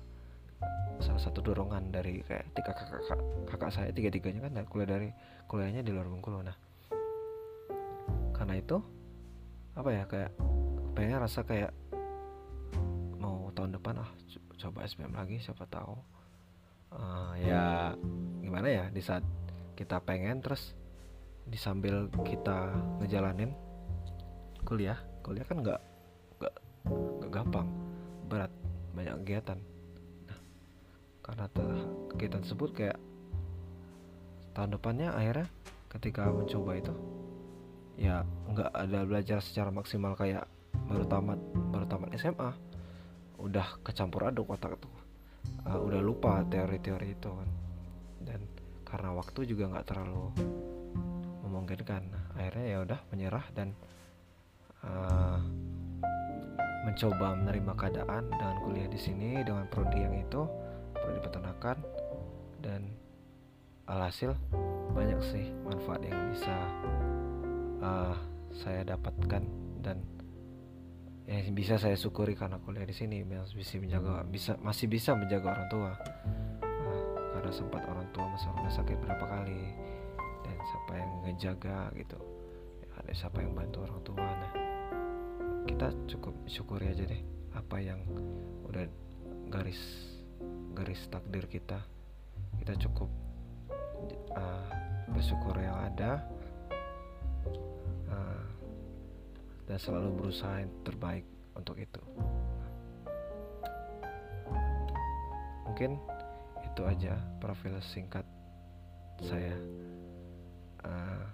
salah 1.04 1.22
satu 1.22 1.44
dorongan 1.44 1.92
dari 1.92 2.24
kayak 2.24 2.50
tiga 2.56 2.72
kakak 2.72 3.04
kakak, 3.04 3.20
kakak 3.52 3.72
saya 3.72 3.90
tiga 3.92 4.10
tiganya 4.10 4.48
kan 4.48 4.64
kuliah 4.66 4.90
dari 4.90 5.10
kuliahnya 5.46 5.82
di 5.84 5.92
luar 5.92 6.08
Bengkulu. 6.08 6.40
Nah 6.42 6.58
karena 8.36 8.60
itu 8.60 8.78
apa 9.76 9.90
ya 9.92 10.04
kayak 10.08 10.32
pengen 10.96 11.20
rasa 11.20 11.44
kayak 11.44 11.72
mau 13.20 13.52
tahun 13.52 13.76
depan 13.76 14.04
ah 14.04 14.10
coba 14.56 14.88
SBM 14.88 15.16
lagi 15.16 15.40
siapa 15.44 15.68
tahu 15.68 16.00
uh, 16.96 17.34
ya 17.40 17.92
gimana 18.40 18.68
ya 18.72 18.86
di 18.92 19.04
saat 19.04 19.24
kita 19.76 20.00
pengen 20.04 20.40
terus 20.40 20.72
di 21.46 21.60
sambil 21.60 22.08
kita 22.24 22.72
ngejalanin 23.04 23.52
kuliah 24.64 24.98
kuliah 25.22 25.44
kan 25.44 25.60
nggak 25.60 25.82
nggak 26.40 26.56
gampang 27.30 27.68
berat 28.32 28.52
banyak 28.96 29.16
kegiatan 29.22 29.60
karena 31.26 31.50
kegiatan 32.14 32.46
tersebut 32.46 32.70
kayak 32.78 32.98
tahun 34.54 34.78
depannya 34.78 35.10
akhirnya 35.10 35.50
ketika 35.90 36.30
mencoba 36.30 36.72
itu 36.78 36.94
ya 37.98 38.22
nggak 38.54 38.70
ada 38.70 39.00
belajar 39.08 39.40
secara 39.42 39.74
maksimal 39.74 40.14
kayak 40.14 40.46
baru 40.86 41.10
tamat 41.10 41.40
baru 41.74 41.86
tamat 41.90 42.14
SMA 42.22 42.54
udah 43.40 43.82
kecampur 43.84 44.32
aduk 44.32 44.56
otak 44.56 44.80
tuh. 44.80 44.96
Uh, 45.66 45.80
udah 45.82 46.02
lupa 46.02 46.42
teori-teori 46.48 47.18
itu 47.18 47.30
kan. 47.30 47.50
Dan 48.24 48.40
karena 48.86 49.10
waktu 49.14 49.40
juga 49.46 49.70
nggak 49.76 49.88
terlalu 49.88 50.32
memungkinkan. 51.46 52.04
Akhirnya 52.36 52.66
ya 52.66 52.78
udah 52.84 53.00
menyerah 53.12 53.46
dan 53.54 53.76
uh, 54.84 55.40
mencoba 56.86 57.34
menerima 57.42 57.74
keadaan 57.74 58.30
dengan 58.30 58.56
kuliah 58.62 58.90
di 58.90 59.00
sini 59.02 59.42
dengan 59.42 59.66
prodi 59.70 60.06
yang 60.06 60.16
itu 60.22 60.46
prodi 61.06 61.22
peternakan 61.22 61.78
dan 62.66 62.82
alhasil 63.86 64.34
banyak 64.98 65.22
sih 65.22 65.46
manfaat 65.62 66.02
yang 66.02 66.18
bisa 66.34 66.56
uh, 67.86 68.18
saya 68.50 68.82
dapatkan 68.82 69.46
dan 69.86 70.02
yang 71.30 71.54
bisa 71.54 71.78
saya 71.78 71.94
syukuri 71.94 72.34
karena 72.34 72.58
kuliah 72.58 72.90
di 72.90 72.94
sini. 72.98 73.22
Bisa 73.22 73.78
menjaga 73.78 74.26
bisa 74.26 74.58
masih 74.66 74.90
bisa 74.90 75.14
menjaga 75.14 75.54
orang 75.54 75.68
tua. 75.70 75.92
Nah, 76.66 77.02
karena 77.38 77.52
sempat 77.54 77.86
orang 77.86 78.10
tua 78.10 78.26
masuk 78.34 78.50
rumah 78.58 78.74
sakit 78.74 78.98
berapa 78.98 79.26
kali 79.30 79.62
dan 80.42 80.58
siapa 80.58 80.94
yang 80.98 81.12
ngejaga 81.26 81.80
gitu. 81.98 82.18
Ya, 82.82 82.88
ada 82.98 83.12
siapa 83.14 83.46
yang 83.46 83.54
bantu 83.54 83.86
orang 83.86 84.02
tua. 84.02 84.26
Nah 84.26 84.52
kita 85.66 85.90
cukup 86.10 86.34
syukuri 86.46 86.94
aja 86.94 87.06
deh 87.10 87.22
apa 87.58 87.78
yang 87.82 88.02
udah 88.70 88.86
garis 89.50 90.15
garis 90.76 91.08
takdir 91.08 91.48
kita 91.48 91.80
kita 92.60 92.76
cukup 92.84 93.10
uh, 94.36 94.68
bersyukur 95.10 95.56
yang 95.56 95.80
ada 95.80 96.28
dan 99.66 99.78
selalu 99.82 100.10
berusaha 100.14 100.62
yang 100.62 100.72
terbaik 100.86 101.26
untuk 101.58 101.78
itu. 101.82 102.02
Mungkin 105.66 105.98
itu 106.62 106.82
aja 106.86 107.18
profil 107.42 107.82
singkat 107.82 108.26
saya. 109.26 109.58
Uh, 110.86 111.26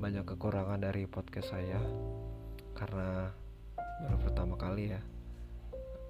banyak 0.00 0.24
kekurangan 0.24 0.80
dari 0.80 1.04
podcast 1.04 1.52
saya 1.52 1.80
karena 2.78 3.34
baru 4.06 4.18
pertama 4.22 4.54
kali 4.54 4.94
ya. 4.94 5.02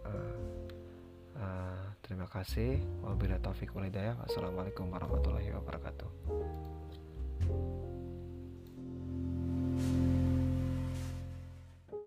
Uh, 0.05 0.60
uh, 1.41 1.97
terima 2.05 2.29
kasih. 2.29 2.79
Wabillahi 3.03 3.41
taufiq 3.41 3.73
walhidayah. 3.73 4.21
Wassalamualaikum 4.21 4.93
warahmatullahi 4.93 5.51
wabarakatuh. 5.57 6.09